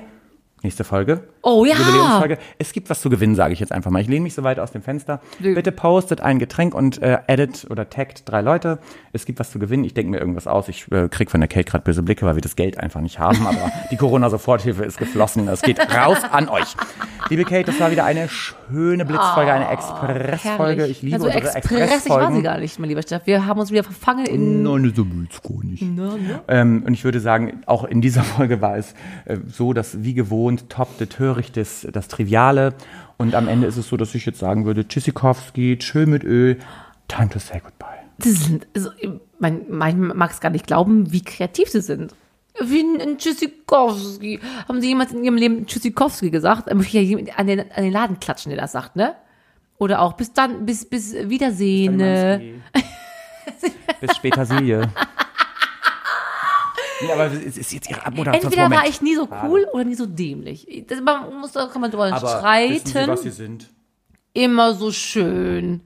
[0.63, 1.23] nächste Folge.
[1.43, 1.75] Oh ja.
[1.75, 2.37] Jubiläumsfolge.
[2.57, 4.01] Es gibt was zu gewinnen, sage ich jetzt einfach mal.
[4.01, 5.21] Ich lehne mich so weit aus dem Fenster.
[5.39, 5.55] Nö.
[5.55, 8.79] Bitte postet ein Getränk und äh, edit oder taggt drei Leute.
[9.13, 9.83] Es gibt was zu gewinnen.
[9.83, 10.67] Ich denke mir irgendwas aus.
[10.67, 13.19] Ich äh, krieg von der Kate gerade böse Blicke, weil wir das Geld einfach nicht
[13.19, 13.45] haben.
[13.45, 15.47] Aber die Corona-Soforthilfe ist geflossen.
[15.47, 16.75] Es geht raus an euch.
[17.29, 20.81] Liebe Kate, das war wieder eine schöne Blitzfolge, eine Expressfolge.
[20.81, 20.97] Herrlich.
[20.97, 23.21] Ich liebe also unsere expressig war sie gar nicht, mein lieber Steff.
[23.25, 24.63] Wir haben uns wieder verfangen in...
[24.63, 25.83] Nein, so will's gar nicht.
[25.95, 26.41] Na, na.
[26.47, 28.93] Ähm, und ich würde sagen, auch in dieser Folge war es
[29.25, 32.73] äh, so, dass wie gewohnt top das Töricht das, das Triviale.
[33.17, 36.55] Und am Ende ist es so, dass ich jetzt sagen würde, Tschüssikowski, tschö mit Ö,
[37.07, 37.87] time to say goodbye.
[38.19, 38.89] Das sind, also,
[39.39, 42.15] man, man mag es gar nicht glauben, wie kreativ sie sind.
[42.61, 44.39] Wie ein, Tschüssikowski.
[44.67, 46.67] Haben Sie jemals in Ihrem Leben Tschüssikowski gesagt?
[46.67, 49.15] Dann möchte ich ja an den, an den Laden klatschen, der das sagt, ne?
[49.77, 52.63] Oder auch bis dann, bis, bis Wiedersehen.
[54.01, 54.89] Bis später, Silje.
[56.99, 58.51] Nee, aber es ist jetzt ihre Abmoderation.
[58.51, 60.67] Entweder war ich nie so cool oder nie so dämlich.
[60.87, 63.17] Das, man muss, da kann man drüber streiten.
[63.17, 63.67] Sie sind?
[64.33, 65.81] Immer so schön.